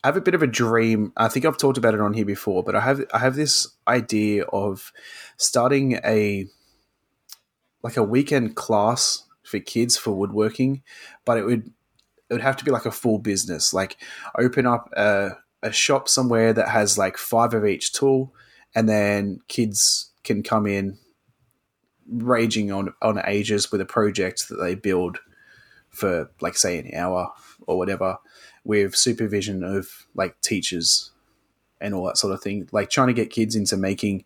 [0.04, 1.12] I have a bit of a dream.
[1.16, 3.68] I think I've talked about it on here before, but I have I have this
[3.86, 4.92] idea of
[5.36, 6.46] starting a
[7.82, 10.82] like a weekend class for kids for woodworking,
[11.24, 11.72] but it would
[12.30, 13.72] it would have to be like a full business.
[13.72, 13.96] Like
[14.38, 15.30] open up a,
[15.62, 18.34] a shop somewhere that has like five of each tool,
[18.74, 20.98] and then kids can come in
[22.08, 25.18] raging on on ages with a project that they build
[25.90, 27.32] for like say an hour
[27.66, 28.18] or whatever
[28.64, 31.10] with supervision of like teachers
[31.80, 34.24] and all that sort of thing like trying to get kids into making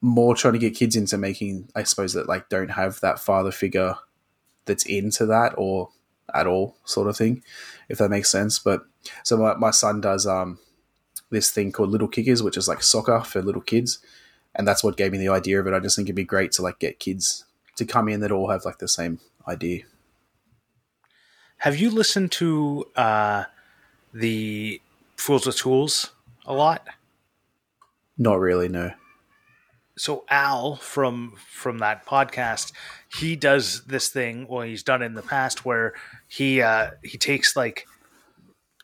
[0.00, 3.50] more trying to get kids into making i suppose that like don't have that father
[3.50, 3.94] figure
[4.68, 5.90] that's into that or
[6.32, 7.42] at all sort of thing
[7.88, 8.58] if that makes sense.
[8.58, 8.82] But
[9.24, 10.58] so my, my son does um
[11.30, 13.98] this thing called little kickers which is like soccer for little kids.
[14.54, 15.74] And that's what gave me the idea of it.
[15.74, 17.44] I just think it'd be great to like get kids
[17.76, 19.84] to come in that all have like the same idea.
[21.58, 23.44] Have you listened to uh,
[24.12, 24.80] the
[25.16, 26.12] Fools with Tools
[26.46, 26.86] a lot?
[28.18, 28.92] not really no
[29.98, 32.72] So Al from from that podcast,
[33.16, 34.46] he does this thing.
[34.48, 35.94] Well, he's done in the past where
[36.28, 37.86] he uh, he takes like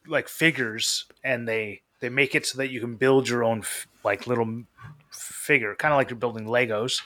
[0.06, 3.86] like figures and they they make it so that you can build your own f-
[4.04, 4.64] like little
[5.10, 7.00] figure, kind of like you're building Legos,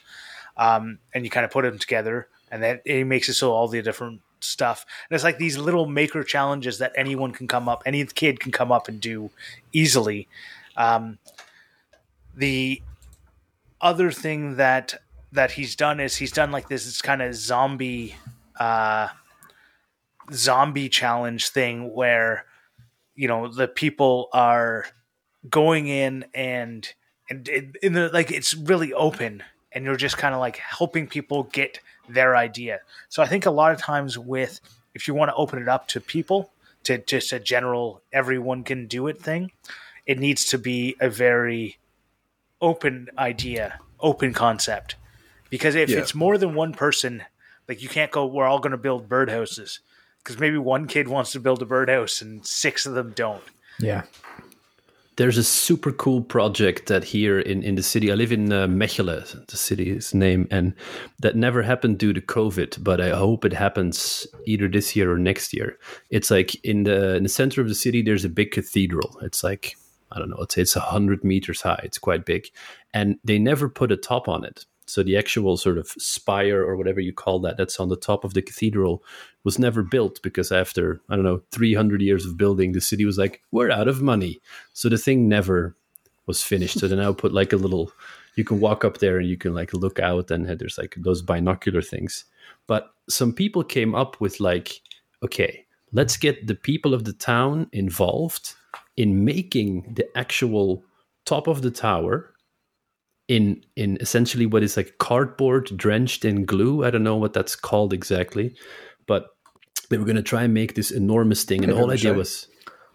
[0.56, 3.68] um, and you kind of put them together, and then it makes it so all
[3.68, 4.86] the different stuff.
[5.08, 8.52] And it's like these little maker challenges that anyone can come up, any kid can
[8.52, 9.30] come up and do
[9.72, 10.28] easily.
[10.76, 11.18] Um,
[12.34, 12.80] the
[13.80, 14.94] other thing that
[15.32, 18.16] that he's done is he's done like this kind of zombie
[18.58, 19.08] uh
[20.32, 22.44] zombie challenge thing where
[23.14, 24.86] you know the people are
[25.48, 26.94] going in and
[27.30, 31.44] and in the like it's really open and you're just kind of like helping people
[31.44, 32.80] get their idea.
[33.08, 34.60] So i think a lot of times with
[34.94, 36.50] if you want to open it up to people
[36.84, 39.50] to just a general everyone can do it thing
[40.06, 41.77] it needs to be a very
[42.60, 44.96] open idea open concept
[45.50, 45.98] because if Yeah.
[45.98, 47.22] it's more than one person
[47.68, 49.78] like you can't go we're all going to build birdhouses
[50.22, 53.42] because maybe one kid wants to build a birdhouse and six of them don't
[53.80, 54.02] Yeah.
[55.16, 58.68] There's a super cool project that here in, in the city, I live in uh,
[58.68, 60.74] Mechelen, the city's name, and
[61.18, 65.18] that never happened due to COVID, but I hope it happens either this year or
[65.18, 65.76] next year.
[66.10, 69.18] It's like in the in the center of the city, there's a big cathedral.
[69.20, 69.74] It's like,
[70.12, 71.80] I don't know, let's say it's 100 meters high.
[71.82, 72.48] It's quite big.
[72.94, 74.64] And they never put a top on it.
[74.86, 78.24] So the actual sort of spire or whatever you call that, that's on the top
[78.24, 79.04] of the cathedral,
[79.44, 83.18] was never built because after I don't know 300 years of building, the city was
[83.18, 84.40] like, we're out of money.
[84.72, 85.76] So the thing never
[86.24, 86.78] was finished.
[86.78, 87.92] So they now put like a little.
[88.36, 91.22] You can walk up there and you can like look out, and there's like those
[91.22, 92.24] binocular things.
[92.66, 94.80] But some people came up with like,
[95.22, 98.54] okay, let's get the people of the town involved
[98.98, 100.84] in making the actual
[101.24, 102.34] top of the tower
[103.28, 106.84] in in essentially what is like cardboard drenched in glue.
[106.84, 108.54] I don't know what that's called exactly,
[109.06, 109.28] but
[109.88, 112.48] they were going to try and make this enormous thing, and the whole idea was,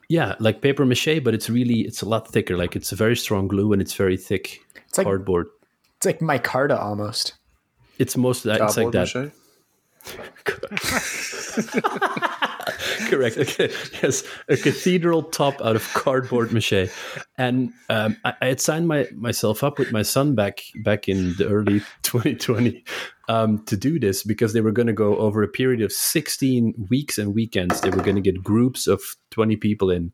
[0.09, 2.57] yeah, like paper mache, but it's really it's a lot thicker.
[2.57, 5.47] Like it's a very strong glue and it's very thick It's like cardboard.
[5.97, 7.35] it's like micarta almost.
[7.97, 9.31] It's most that it's like that.
[13.09, 13.37] Correct.
[13.43, 13.71] Okay.
[14.01, 16.89] Yes, a cathedral top out of cardboard mache,
[17.37, 21.35] and um, I, I, had signed my myself up with my son back back in
[21.37, 22.83] the early 2020
[23.27, 26.87] um, to do this because they were going to go over a period of 16
[26.89, 27.81] weeks and weekends.
[27.81, 30.13] They were going to get groups of 20 people in,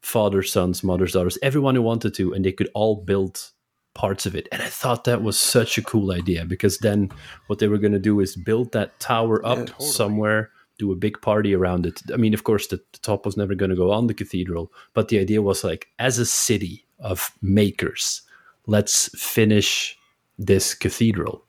[0.00, 3.52] fathers, sons, mothers, daughters, everyone who wanted to, and they could all build
[3.94, 4.48] parts of it.
[4.50, 7.10] And I thought that was such a cool idea because then
[7.46, 9.88] what they were going to do is build that tower up yeah, totally.
[9.88, 10.50] somewhere,
[10.82, 12.02] do a big party around it.
[12.12, 14.72] I mean, of course, the, the top was never going to go on the cathedral,
[14.94, 18.22] but the idea was like, as a city of makers,
[18.66, 19.96] let's finish
[20.38, 21.44] this cathedral.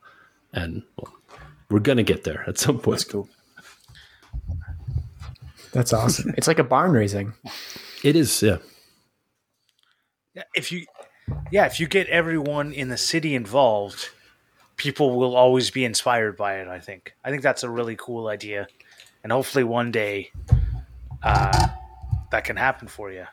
[0.52, 1.12] And well,
[1.68, 2.98] we're going to get there at some point.
[2.98, 3.28] That's cool.
[5.72, 6.32] That's awesome.
[6.38, 7.32] it's like a barn raising.
[8.04, 8.58] It is, yeah.
[10.54, 10.86] If you
[11.50, 14.10] yeah, if you get everyone in the city involved,
[14.76, 16.68] people will always be inspired by it.
[16.68, 17.14] I think.
[17.24, 18.68] I think that's a really cool idea,
[19.24, 20.30] and hopefully one day,
[21.24, 21.68] uh,
[22.30, 23.24] that can happen for you.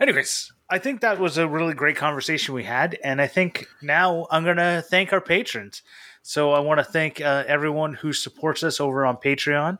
[0.00, 4.26] Anyways, I think that was a really great conversation we had, and I think now
[4.32, 5.82] I'm gonna thank our patrons.
[6.22, 9.78] So I want to thank uh, everyone who supports us over on Patreon.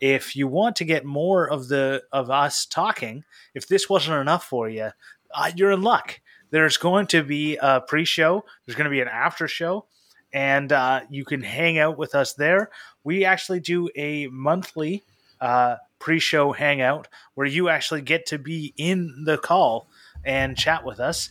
[0.00, 3.24] If you want to get more of the of us talking,
[3.54, 4.90] if this wasn't enough for you,
[5.34, 6.20] uh, you're in luck
[6.52, 8.44] there's going to be a pre-show.
[8.64, 9.86] There's going to be an after show,
[10.32, 12.70] and uh, you can hang out with us there.
[13.04, 15.02] We actually do a monthly
[15.40, 19.88] uh, pre-show hangout where you actually get to be in the call
[20.24, 21.30] and chat with us.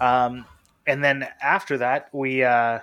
[0.00, 0.44] Um,
[0.86, 2.80] and then after that, we uh,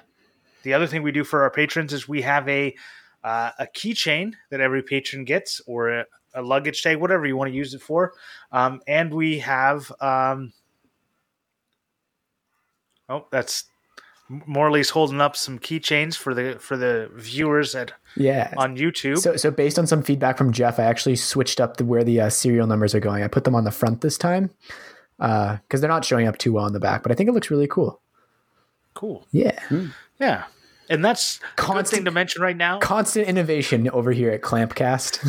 [0.64, 2.76] the other thing we do for our patrons is we have a
[3.24, 7.52] uh, a keychain that every patron gets, or a, a, luggage tag, whatever you want
[7.52, 8.14] to use it for.
[8.52, 10.54] Um, and we have um,
[13.12, 13.66] Oh, that's
[14.46, 19.20] Morley's holding up some keychains for the for the viewers at yeah on YouTube.
[19.20, 22.22] So so based on some feedback from Jeff, I actually switched up the, where the
[22.22, 23.24] uh, serial numbers are going.
[23.24, 24.50] I put them on the front this time
[25.18, 27.34] because uh, they're not showing up too well on the back, but I think it
[27.34, 28.02] looks really cool.
[28.94, 29.26] Cool.
[29.32, 29.60] Yeah.
[29.64, 29.88] Hmm.
[30.20, 30.46] Yeah.
[30.90, 32.80] And that's constant thing to mention right now.
[32.80, 35.24] Constant innovation over here at Clampcast.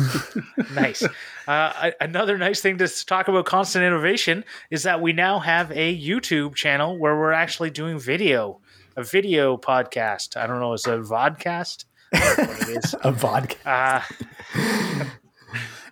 [0.75, 1.07] nice.
[1.47, 5.97] Uh, another nice thing to talk about constant innovation is that we now have a
[5.97, 8.59] YouTube channel where we're actually doing video,
[8.95, 10.37] a video podcast.
[10.37, 11.85] I don't know, is it a vodcast?
[12.11, 12.93] what it is.
[13.03, 13.65] a vodcast.
[13.65, 15.05] Uh,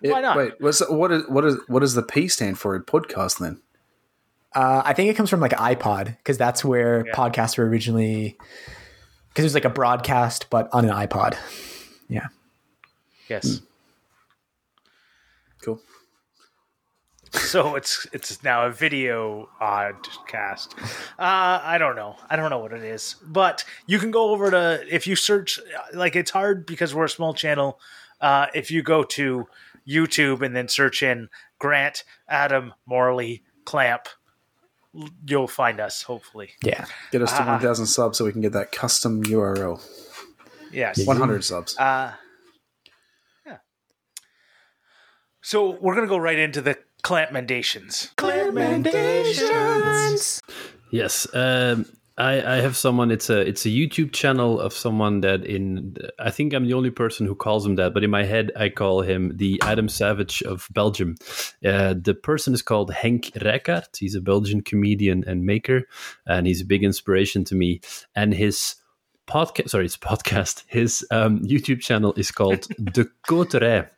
[0.02, 0.36] why not?
[0.36, 3.60] Wait, what's, what is what is what does the P stand for in podcast then?
[4.54, 7.14] Uh, I think it comes from like iPod because that's where yeah.
[7.14, 8.36] podcasts were originally
[9.28, 11.36] because it was like a broadcast, but on an iPod.
[12.08, 12.26] Yeah.
[13.28, 13.46] Yes.
[13.46, 13.62] Mm.
[17.34, 20.78] So it's it's now a video oddcast.
[21.18, 22.16] Uh, I don't know.
[22.28, 25.58] I don't know what it is, but you can go over to if you search.
[25.94, 27.80] Like it's hard because we're a small channel.
[28.20, 29.46] Uh, if you go to
[29.88, 31.28] YouTube and then search in
[31.58, 34.08] Grant, Adam, Morley, Clamp,
[35.26, 36.50] you'll find us hopefully.
[36.62, 36.86] Yeah.
[37.10, 39.80] Get us to uh, 1,000 subs so we can get that custom URL.
[40.70, 41.04] Yes.
[41.04, 41.76] 100 subs.
[41.76, 42.12] Uh,
[43.46, 43.58] yeah.
[45.40, 48.14] So we're going to go right into the clamp mendations.
[48.16, 50.40] Clamp mendations.
[50.90, 51.26] Yes.
[51.34, 51.86] Um,
[52.18, 53.10] I, I have someone.
[53.10, 56.90] It's a it's a YouTube channel of someone that in I think I'm the only
[56.90, 60.42] person who calls him that, but in my head I call him the Adam Savage
[60.42, 61.14] of Belgium.
[61.64, 63.96] Uh, the person is called Henk Rijckaert.
[63.96, 65.84] He's a Belgian comedian and maker,
[66.26, 67.80] and he's a big inspiration to me.
[68.14, 68.76] And his
[69.26, 73.88] podcast, sorry, his podcast, his um, YouTube channel is called De Coterij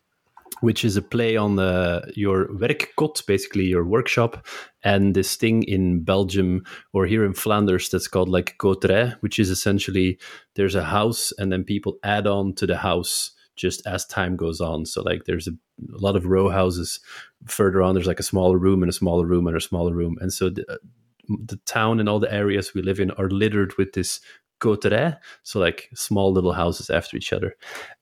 [0.65, 4.47] which is a play on the, your werkkot, basically your workshop,
[4.83, 9.51] and this thing in Belgium or here in Flanders that's called like koterij, which is
[9.51, 10.19] essentially
[10.55, 14.59] there's a house and then people add on to the house just as time goes
[14.61, 14.87] on.
[14.87, 16.99] So like there's a, a lot of row houses
[17.45, 17.95] further on.
[17.95, 20.49] There's like a smaller room and a smaller room and a smaller room, and so
[20.49, 20.81] the,
[21.29, 24.21] the town and all the areas we live in are littered with this
[24.61, 27.55] koterij, so like small little houses after each other,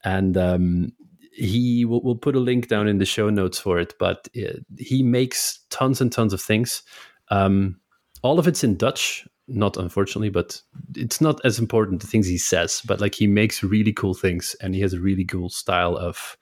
[0.04, 0.92] and um,
[1.32, 4.58] he will we'll put a link down in the show notes for it but uh,
[4.78, 6.82] he makes tons and tons of things.
[7.28, 7.80] Um,
[8.22, 10.62] all of it's in dutch not unfortunately but
[10.94, 14.54] it's not as important the things he says but like he makes really cool things
[14.60, 16.36] and he has a really cool style of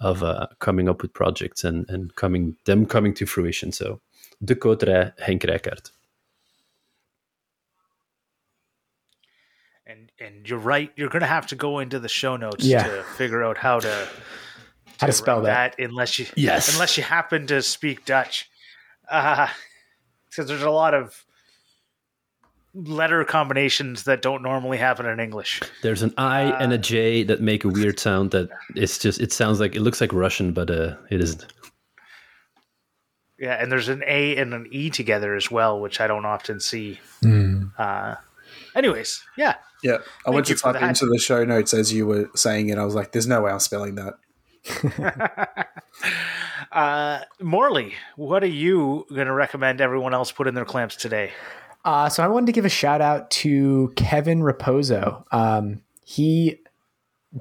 [0.00, 3.72] of uh, coming up with projects and and coming them coming to fruition.
[3.72, 4.00] So
[4.44, 5.92] de coterij henk rijckaert
[10.22, 10.90] and and you're right.
[10.96, 12.82] You're going to have to go into the show notes yeah.
[12.82, 14.08] to figure out how to, to
[14.98, 15.76] how to spell that.
[15.76, 15.84] that.
[15.84, 18.50] Unless you yes, unless you happen to speak Dutch,
[19.04, 19.48] because
[20.38, 21.24] uh, there's a lot of
[22.74, 25.60] letter combinations that don't normally happen in English.
[25.82, 29.20] There's an I uh, and a J that make a weird sound that it's just
[29.20, 31.46] it sounds like it looks like Russian, but uh, it isn't.
[33.38, 36.60] Yeah, and there's an A and an E together as well, which I don't often
[36.60, 37.00] see.
[37.24, 37.72] Mm.
[37.76, 38.14] Uh,
[38.76, 39.56] anyways, yeah.
[39.82, 39.94] Yeah.
[39.94, 42.78] I Thank went to type into the show notes as you were saying it.
[42.78, 44.14] I was like, there's no way I'm spelling that.
[46.72, 51.32] uh, Morley, what are you going to recommend everyone else put in their clamps today?
[51.84, 55.24] Uh, so I wanted to give a shout out to Kevin Raposo.
[55.32, 56.58] Um, he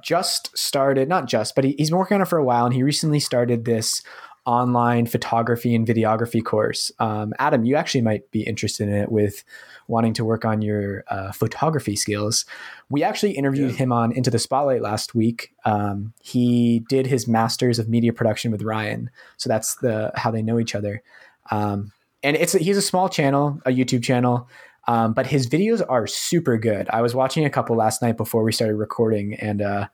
[0.03, 2.73] just started, not just, but he, he's been working on it for a while, and
[2.73, 4.01] he recently started this
[4.45, 6.91] online photography and videography course.
[6.99, 9.43] Um, Adam, you actually might be interested in it with
[9.91, 12.45] wanting to work on your uh, photography skills.
[12.89, 13.77] We actually interviewed yeah.
[13.77, 15.53] him on Into the Spotlight last week.
[15.65, 20.41] Um, he did his master's of media production with Ryan, so that's the how they
[20.41, 21.03] know each other.
[21.51, 21.91] Um,
[22.23, 24.49] and it's he's a small channel, a YouTube channel.
[24.87, 26.89] Um, but his videos are super good.
[26.89, 29.87] I was watching a couple last night before we started recording, and uh,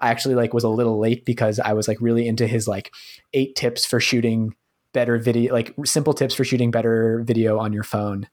[0.00, 2.92] I actually like was a little late because I was like really into his like
[3.32, 4.54] eight tips for shooting
[4.92, 8.28] better video, like simple tips for shooting better video on your phone.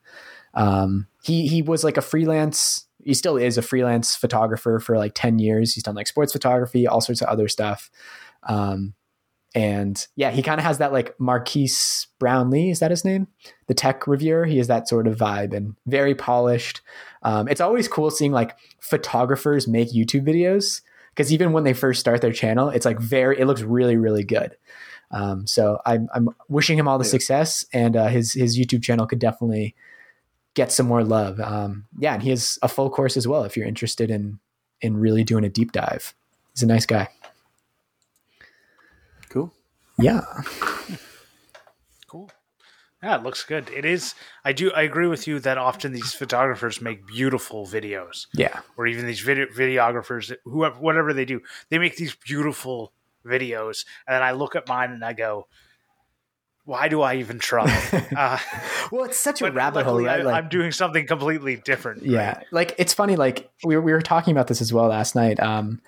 [0.56, 2.88] Um, he he was like a freelance.
[3.03, 5.74] He still is a freelance photographer for like ten years.
[5.74, 7.89] He's done like sports photography, all sorts of other stuff.
[8.43, 8.93] Um,
[9.56, 13.28] and yeah, he kind of has that like Marques Brownlee, is that his name?
[13.68, 14.45] The tech reviewer.
[14.45, 16.82] He has that sort of vibe and very polished.
[17.24, 20.82] Um, it's always cool seeing like photographers make YouTube videos
[21.12, 24.26] because even when they first start their channel, it's like very, it looks really, really
[24.26, 24.58] good.
[25.12, 29.06] Um, so I'm, I'm wishing him all the success, and uh, his his YouTube channel
[29.06, 29.76] could definitely
[30.56, 31.39] get some more love.
[31.39, 34.39] Um, yeah, and he has a full course as well if you're interested in
[34.82, 36.14] in really doing a deep dive.
[36.53, 37.10] He's a nice guy.
[39.30, 39.53] Cool.
[39.99, 40.22] Yeah.
[42.08, 42.30] Cool.
[43.03, 43.70] Yeah, it looks good.
[43.70, 44.16] It is.
[44.43, 44.72] I do.
[44.72, 48.28] I agree with you that often these photographers make beautiful videos.
[48.34, 48.62] Yeah.
[48.78, 52.93] Or even these video videographers, whoever, whatever they do, they make these beautiful
[53.26, 55.47] videos, and then I look at mine and I go,
[56.66, 57.66] "Why do I even try?"
[58.16, 58.38] Uh,
[58.91, 60.26] well, it's such a rabbit hole, right?
[60.26, 62.03] I, am doing something completely different.
[62.03, 62.45] Yeah, right?
[62.51, 63.16] like it's funny.
[63.16, 65.39] Like we were, we were talking about this as well last night.
[65.39, 65.82] Um,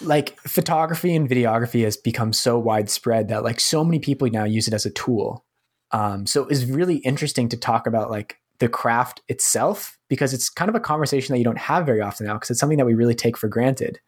[0.00, 4.66] like photography and videography has become so widespread that like so many people now use
[4.66, 5.44] it as a tool
[5.92, 10.68] um, so it's really interesting to talk about like the craft itself because it's kind
[10.68, 12.94] of a conversation that you don't have very often now because it's something that we
[12.94, 14.00] really take for granted.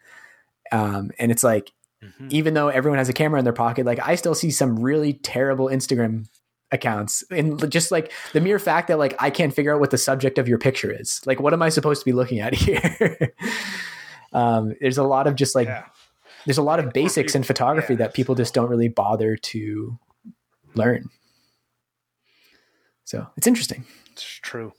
[0.70, 1.72] Um, and it's like,
[2.02, 2.28] mm-hmm.
[2.30, 5.12] even though everyone has a camera in their pocket, like I still see some really
[5.12, 6.26] terrible Instagram
[6.72, 9.98] accounts and just like the mere fact that like I can't figure out what the
[9.98, 11.20] subject of your picture is.
[11.26, 13.34] Like, what am I supposed to be looking at here?
[14.32, 15.84] um, there's a lot of just like, yeah.
[16.46, 17.98] there's a lot of basics in photography yeah.
[17.98, 19.98] that people just don't really bother to
[20.74, 21.10] learn.
[23.04, 23.84] So it's interesting.
[24.12, 24.72] It's true.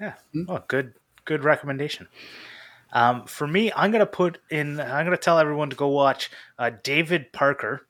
[0.00, 0.14] Yeah.
[0.34, 0.50] Mm-hmm.
[0.50, 0.94] Oh, good,
[1.24, 2.08] good recommendation.
[2.94, 4.80] Um, for me, I'm gonna put in.
[4.80, 7.86] I'm gonna tell everyone to go watch uh, David Parker.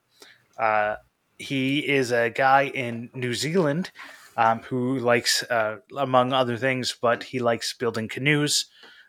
[0.58, 0.96] Uh,
[1.38, 3.90] he is a guy in New Zealand
[4.36, 8.66] um, who likes, uh, among other things, but he likes building canoes,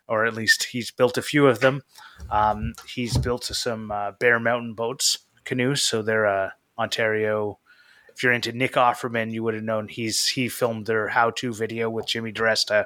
[0.08, 1.82] or at least he's built a few of them.
[2.30, 7.60] Um, he's built some uh, Bear Mountain boats canoes, so they're uh, Ontario
[8.16, 11.90] if you're into Nick Offerman, you would have known he's he filmed their how-to video
[11.90, 12.86] with Jimmy DiResta.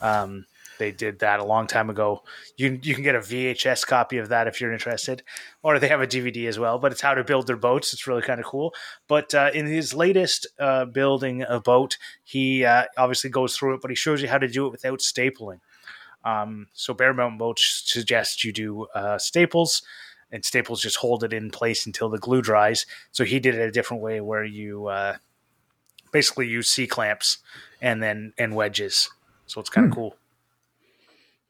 [0.00, 0.46] Um,
[0.78, 2.22] they did that a long time ago.
[2.56, 5.22] You you can get a VHS copy of that if you're interested,
[5.62, 6.78] or they have a DVD as well.
[6.78, 7.92] But it's how to build their boats.
[7.92, 8.74] It's really kind of cool.
[9.08, 13.80] But uh, in his latest uh, building a boat, he uh, obviously goes through it,
[13.80, 15.60] but he shows you how to do it without stapling.
[16.24, 19.82] Um, so Bear Mountain Boats suggests you do uh, staples
[20.34, 22.86] and Staples just hold it in place until the glue dries.
[23.12, 25.18] So he did it a different way where you uh,
[26.12, 27.38] basically use C clamps
[27.80, 29.10] and then and wedges.
[29.46, 30.00] So it's kind of hmm.
[30.00, 30.16] cool.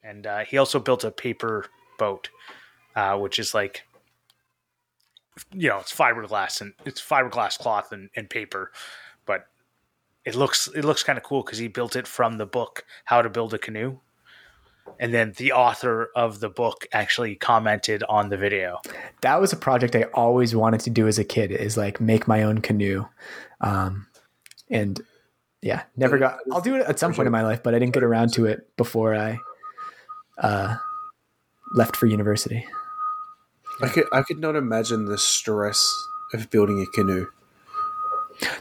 [0.05, 1.67] And uh, he also built a paper
[1.99, 2.29] boat,
[2.95, 3.85] uh, which is like
[5.53, 8.71] you know it's fiberglass and it's fiberglass cloth and, and paper,
[9.27, 9.47] but
[10.25, 13.23] it looks it looks kind of cool because he built it from the book How
[13.23, 13.99] to Build a Canoe
[14.99, 18.81] and then the author of the book actually commented on the video.
[19.23, 22.29] That was a project I always wanted to do as a kid is like make
[22.29, 23.07] my own canoe.
[23.61, 24.07] Um,
[24.71, 25.01] and
[25.63, 27.95] yeah, never got, I'll do it at some point in my life, but I didn't
[27.95, 29.39] get around to it before I,
[30.39, 30.77] uh,
[31.75, 32.67] left for university.
[33.83, 35.93] I could, I could not imagine the stress
[36.33, 37.27] of building a canoe.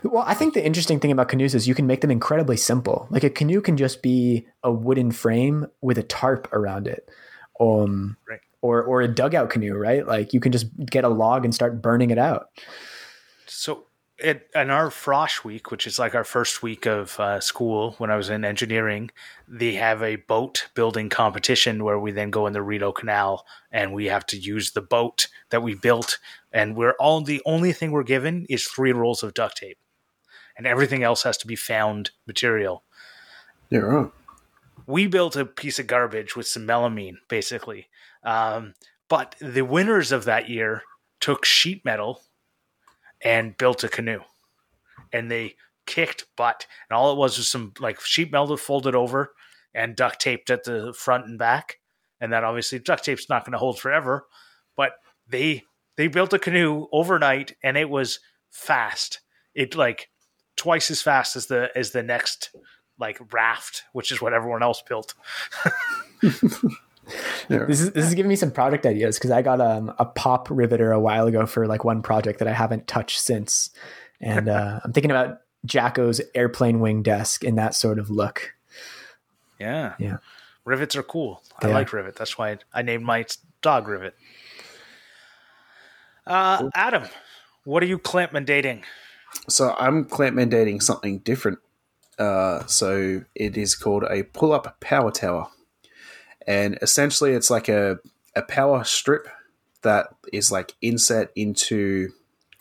[0.03, 3.07] Well, I think the interesting thing about canoes is you can make them incredibly simple.
[3.09, 7.09] Like a canoe can just be a wooden frame with a tarp around it.
[7.59, 8.39] Um, right.
[8.61, 10.05] or or a dugout canoe, right?
[10.05, 12.47] Like you can just get a log and start burning it out.
[13.45, 13.85] So
[14.23, 18.09] it, in our frosh week, which is like our first week of uh, school when
[18.09, 19.11] I was in engineering,
[19.47, 23.93] they have a boat building competition where we then go in the Rideau Canal and
[23.93, 26.19] we have to use the boat that we built.
[26.53, 29.77] And we're all the only thing we're given is three rolls of duct tape,
[30.57, 32.83] and everything else has to be found material.
[33.69, 34.11] Yeah, right.
[34.87, 37.87] We built a piece of garbage with some melamine, basically.
[38.23, 38.73] Um,
[39.09, 40.83] but the winners of that year
[41.19, 42.21] took sheet metal
[43.23, 44.21] and built a canoe.
[45.11, 45.55] And they
[45.85, 46.65] kicked butt.
[46.89, 49.33] And all it was was some like sheet metal folded over
[49.73, 51.79] and duct taped at the front and back.
[52.19, 54.25] And that obviously duct tape's not going to hold forever.
[54.75, 54.93] But
[55.27, 55.63] they
[55.95, 58.19] they built a canoe overnight and it was
[58.49, 59.21] fast.
[59.53, 60.09] It like
[60.55, 62.55] twice as fast as the as the next
[62.99, 65.13] like raft, which is what everyone else built.
[67.49, 67.65] Yeah.
[67.65, 70.49] This is this is giving me some product ideas because I got um, a pop
[70.49, 73.71] riveter a while ago for like one project that I haven't touched since,
[74.21, 78.53] and uh, I'm thinking about Jacko's airplane wing desk in that sort of look.
[79.59, 80.17] Yeah, yeah.
[80.65, 81.43] Rivets are cool.
[81.61, 82.15] I like rivet.
[82.15, 83.25] That's why I named my
[83.61, 84.15] dog Rivet.
[86.25, 87.03] Uh, Adam,
[87.65, 88.83] what are you clamp mandating?
[89.49, 91.59] So I'm clamp mandating something different.
[92.17, 95.47] Uh, so it is called a pull-up power tower
[96.47, 97.99] and essentially it's like a,
[98.35, 99.27] a power strip
[99.81, 102.09] that is like inset into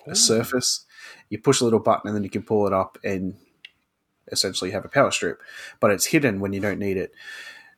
[0.07, 0.85] a surface.
[1.30, 3.37] You push a little button and then you can pull it up and
[4.30, 5.41] essentially have a power strip,
[5.80, 7.12] but it's hidden when you don't need it.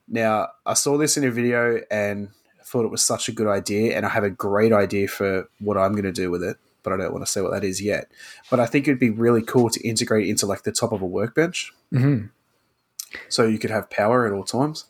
[0.08, 2.28] Now, I saw this in a video and
[2.64, 5.76] thought it was such a good idea, and I have a great idea for what
[5.76, 7.80] I'm going to do with it, but I don't want to say what that is
[7.80, 8.10] yet.
[8.50, 11.06] But I think it'd be really cool to integrate into like the top of a
[11.06, 11.72] workbench.
[11.92, 12.26] Mm-hmm.
[13.28, 14.86] So you could have power at all times.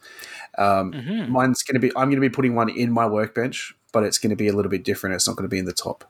[0.59, 1.33] Um, mm-hmm.
[1.33, 4.19] Mine's going to be, I'm going to be putting one in my workbench, but it's
[4.19, 5.15] going to be a little bit different.
[5.15, 6.05] It's not going to be in the top.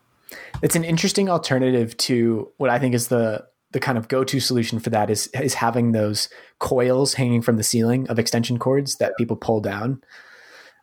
[0.63, 4.79] It's an interesting alternative to what I think is the the kind of go-to solution
[4.79, 6.29] for that is is having those
[6.61, 10.03] coils hanging from the ceiling of extension cords that people pull down.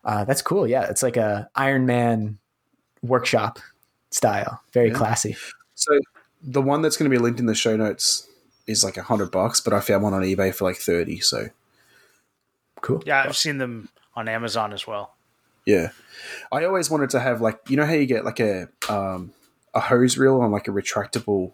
[0.04, 0.66] Uh, that's cool.
[0.66, 2.38] Yeah, it's like a Iron Man
[3.02, 3.58] workshop
[4.10, 4.60] style.
[4.72, 4.94] Very yeah.
[4.94, 5.36] classy.
[5.74, 5.98] So
[6.42, 8.28] the one that's going to be linked in the show notes
[8.66, 11.20] is like a hundred bucks, but I found one on eBay for like thirty.
[11.20, 11.48] So
[12.82, 13.02] Cool.
[13.06, 15.14] Yeah, I've seen them on Amazon as well.
[15.64, 15.90] Yeah,
[16.50, 19.32] I always wanted to have like you know how you get like a um,
[19.72, 21.52] a hose reel on like a retractable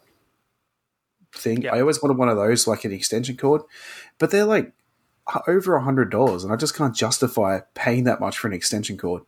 [1.32, 1.62] thing.
[1.62, 1.74] Yeah.
[1.74, 3.62] I always wanted one of those, like an extension cord,
[4.18, 4.72] but they're like
[5.46, 8.96] over a hundred dollars, and I just can't justify paying that much for an extension
[8.96, 9.22] cord.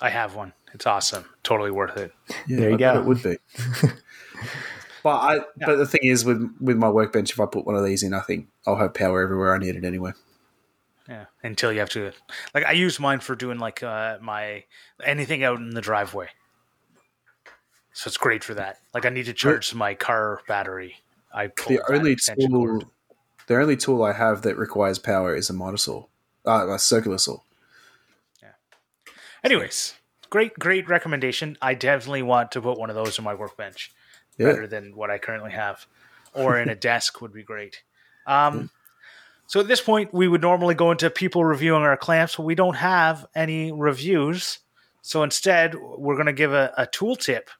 [0.00, 0.52] I have one.
[0.74, 1.24] It's awesome.
[1.42, 2.12] Totally worth it.
[2.46, 3.00] Yeah, there you I go.
[3.00, 3.36] It would be.
[5.02, 5.34] but I.
[5.36, 5.42] Yeah.
[5.66, 8.12] But the thing is, with with my workbench, if I put one of these in,
[8.12, 10.12] I think I'll have power everywhere I need it anyway.
[11.12, 12.10] Yeah, until you have to
[12.54, 14.64] like I use mine for doing like uh, my
[15.04, 16.28] anything out in the driveway.
[17.92, 18.78] So it's great for that.
[18.94, 20.96] Like I need to charge my car battery.
[21.34, 22.84] I the only tool, cord.
[23.46, 26.06] the only tool I have that requires power is a miter saw,
[26.46, 27.40] uh, a circular saw.
[28.42, 28.52] Yeah.
[29.44, 29.92] Anyways,
[30.30, 31.58] great, great recommendation.
[31.60, 33.92] I definitely want to put one of those in my workbench,
[34.38, 34.46] yeah.
[34.46, 35.84] better than what I currently have,
[36.32, 37.82] or in a desk would be great.
[38.26, 38.66] Um, yeah.
[39.52, 42.54] So at this point, we would normally go into people reviewing our clamps, but we
[42.54, 44.60] don't have any reviews.
[45.02, 47.50] So instead, we're going to give a, a tool tip.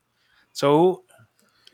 [0.54, 1.04] So,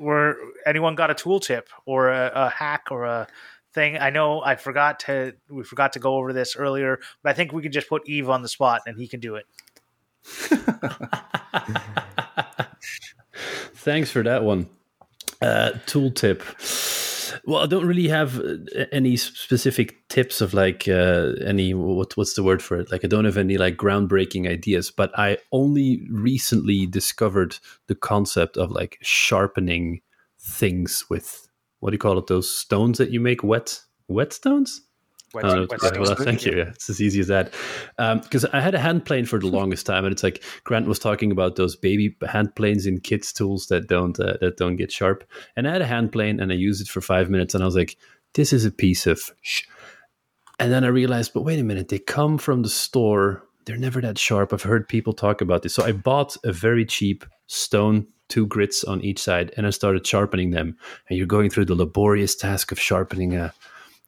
[0.00, 0.34] we're
[0.66, 3.28] anyone got a tool tip or a, a hack or a
[3.74, 3.96] thing?
[3.96, 7.52] I know I forgot to we forgot to go over this earlier, but I think
[7.52, 9.46] we can just put Eve on the spot and he can do it.
[13.76, 14.68] Thanks for that one.
[15.40, 16.42] Uh, tool tip.
[17.48, 22.34] Well, I don't really have uh, any specific tips of like uh, any what what's
[22.34, 22.92] the word for it?
[22.92, 28.58] Like I don't have any like groundbreaking ideas, but I only recently discovered the concept
[28.58, 30.02] of like sharpening
[30.38, 31.48] things with
[31.80, 32.26] what do you call it?
[32.26, 33.80] Those stones that you make wet
[34.10, 34.80] whetstones.
[35.34, 36.56] Wet well, thank you.
[36.56, 37.52] Yeah, it's as easy as that.
[38.22, 40.86] Because um, I had a hand plane for the longest time, and it's like Grant
[40.86, 44.76] was talking about those baby hand planes in kids' tools that don't uh, that don't
[44.76, 45.24] get sharp.
[45.54, 47.66] And I had a hand plane, and I used it for five minutes, and I
[47.66, 47.96] was like,
[48.34, 49.64] "This is a piece of." Sh-.
[50.60, 53.44] And then I realized, but wait a minute, they come from the store.
[53.66, 54.52] They're never that sharp.
[54.52, 58.84] I've heard people talk about this, so I bought a very cheap stone two grits
[58.84, 60.76] on each side, and I started sharpening them.
[61.08, 63.52] And you're going through the laborious task of sharpening a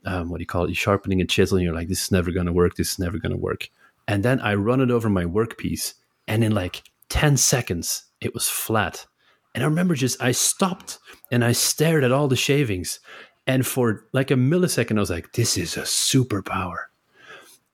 [0.04, 0.68] um, what do you call it?
[0.68, 2.76] You're sharpening a chisel, and you're like, this is never going to work.
[2.76, 3.68] This is never going to work.
[4.08, 5.94] And then I run it over my workpiece,
[6.26, 9.06] and in like 10 seconds, it was flat.
[9.54, 10.98] And I remember just, I stopped
[11.30, 13.00] and I stared at all the shavings.
[13.46, 16.76] And for like a millisecond, I was like, this is a superpower.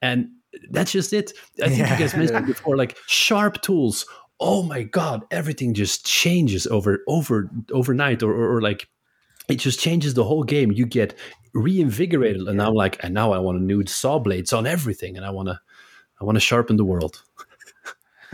[0.00, 0.28] And
[0.70, 1.32] that's just it.
[1.62, 1.92] I think yeah.
[1.92, 4.06] you guys mentioned before, like sharp tools.
[4.40, 8.88] Oh my God, everything just changes over, over, overnight or, or, or like
[9.48, 10.72] it just changes the whole game.
[10.72, 11.14] You get
[11.56, 15.24] reinvigorated, and I'm like, and now I want to new saw blades on everything, and
[15.24, 15.60] I want to,
[16.20, 17.22] I want to sharpen the world.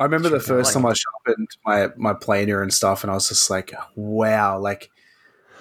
[0.00, 3.28] I remember the first time I sharpened my my planer and stuff, and I was
[3.28, 4.90] just like, wow, like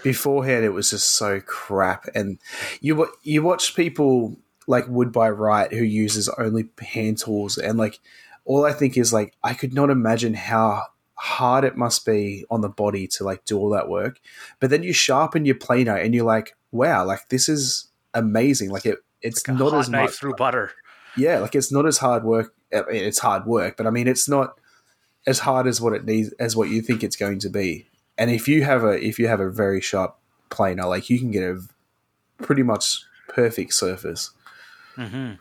[0.04, 2.06] beforehand it was just so crap.
[2.14, 2.40] And
[2.82, 8.00] you you watch people like Wood by Wright who uses only hand tools, and like
[8.46, 10.84] all I think is like I could not imagine how
[11.18, 14.20] hard it must be on the body to like do all that work.
[14.60, 18.70] But then you sharpen your planer, and you're like, wow, like this is amazing.
[18.70, 20.72] Like it, it's like not as much through butter.
[21.16, 24.08] Yeah, like it's not as hard work I mean, it's hard work, but I mean,
[24.08, 24.60] it's not
[25.26, 27.88] as hard as what it needs as what you think it's going to be.
[28.18, 30.18] And if you have a if you have a very sharp
[30.50, 31.62] planer, like you can get a
[32.44, 34.32] pretty much perfect surface.
[34.98, 35.34] Mm-hmm.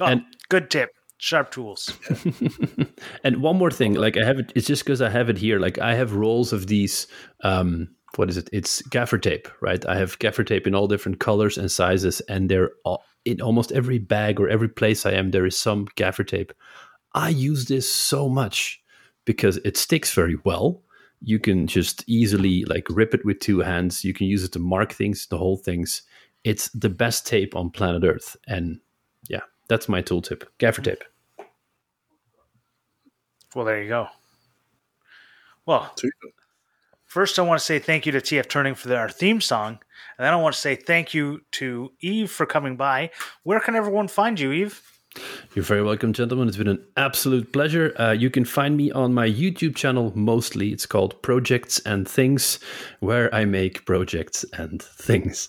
[0.00, 1.92] Oh, and good tip sharp tools
[3.24, 5.58] and one more thing like i have it it's just because i have it here
[5.58, 7.06] like i have rolls of these
[7.44, 11.20] um what is it it's gaffer tape right i have gaffer tape in all different
[11.20, 15.30] colors and sizes and they're all, in almost every bag or every place I am,
[15.30, 16.52] there is some gaffer tape.
[17.14, 18.82] I use this so much
[19.24, 20.82] because it sticks very well.
[21.20, 24.04] You can just easily like rip it with two hands.
[24.04, 26.02] You can use it to mark things, the whole things.
[26.44, 28.36] It's the best tape on planet Earth.
[28.46, 28.80] And
[29.28, 30.50] yeah, that's my tool tip.
[30.58, 31.04] Gaffer tape.
[33.54, 34.08] Well, there you go.
[35.66, 35.94] Well,
[37.06, 39.78] first I want to say thank you to TF Turning for our theme song.
[40.18, 43.10] And then I want to say thank you to Eve for coming by.
[43.42, 44.82] Where can everyone find you, Eve?
[45.54, 46.46] You're very welcome, gentlemen.
[46.46, 47.92] It's been an absolute pleasure.
[47.98, 50.70] Uh, you can find me on my YouTube channel mostly.
[50.70, 52.60] It's called Projects and Things,
[53.00, 55.48] where I make projects and things.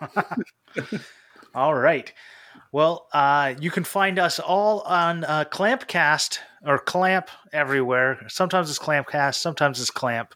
[1.54, 2.12] all right.
[2.70, 8.24] Well, uh, you can find us all on uh, Clampcast or Clamp everywhere.
[8.28, 10.34] Sometimes it's Clampcast, sometimes it's Clamp.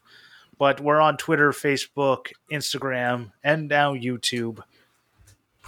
[0.57, 4.59] But we're on Twitter, Facebook, Instagram, and now YouTube.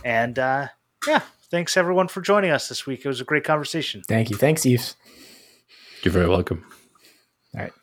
[0.04, 0.68] And uh,
[1.08, 3.04] yeah, thanks everyone for joining us this week.
[3.04, 4.04] It was a great conversation.
[4.08, 4.38] Thank you.
[4.38, 4.94] Thanks, Eve.
[6.04, 6.64] You're very welcome.
[7.56, 7.74] All right.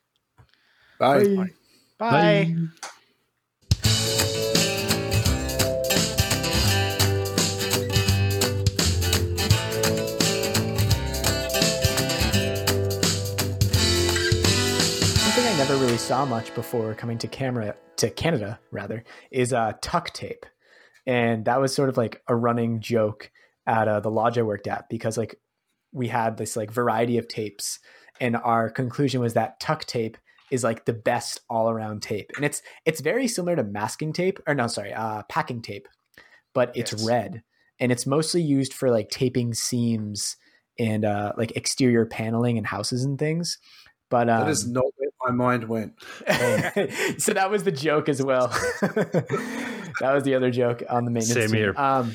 [0.98, 1.24] Bye.
[1.24, 1.50] Bye.
[1.98, 2.54] Bye.
[3.82, 4.51] Bye.
[15.72, 20.44] Never really saw much before coming to camera to Canada rather is uh, tuck tape,
[21.06, 23.30] and that was sort of like a running joke
[23.66, 25.36] at uh, the lodge I worked at because like
[25.90, 27.78] we had this like variety of tapes,
[28.20, 30.18] and our conclusion was that tuck tape
[30.50, 34.40] is like the best all around tape, and it's it's very similar to masking tape
[34.46, 35.88] or no sorry uh, packing tape,
[36.52, 37.02] but it's yes.
[37.02, 37.42] red
[37.80, 40.36] and it's mostly used for like taping seams
[40.78, 43.56] and uh, like exterior paneling and houses and things.
[44.10, 44.84] But um, that is not
[45.24, 45.94] my mind went.
[47.18, 48.48] so that was the joke as well.
[48.80, 51.34] that was the other joke on the maintenance.
[51.34, 51.56] Same team.
[51.56, 51.74] here.
[51.76, 52.14] Um,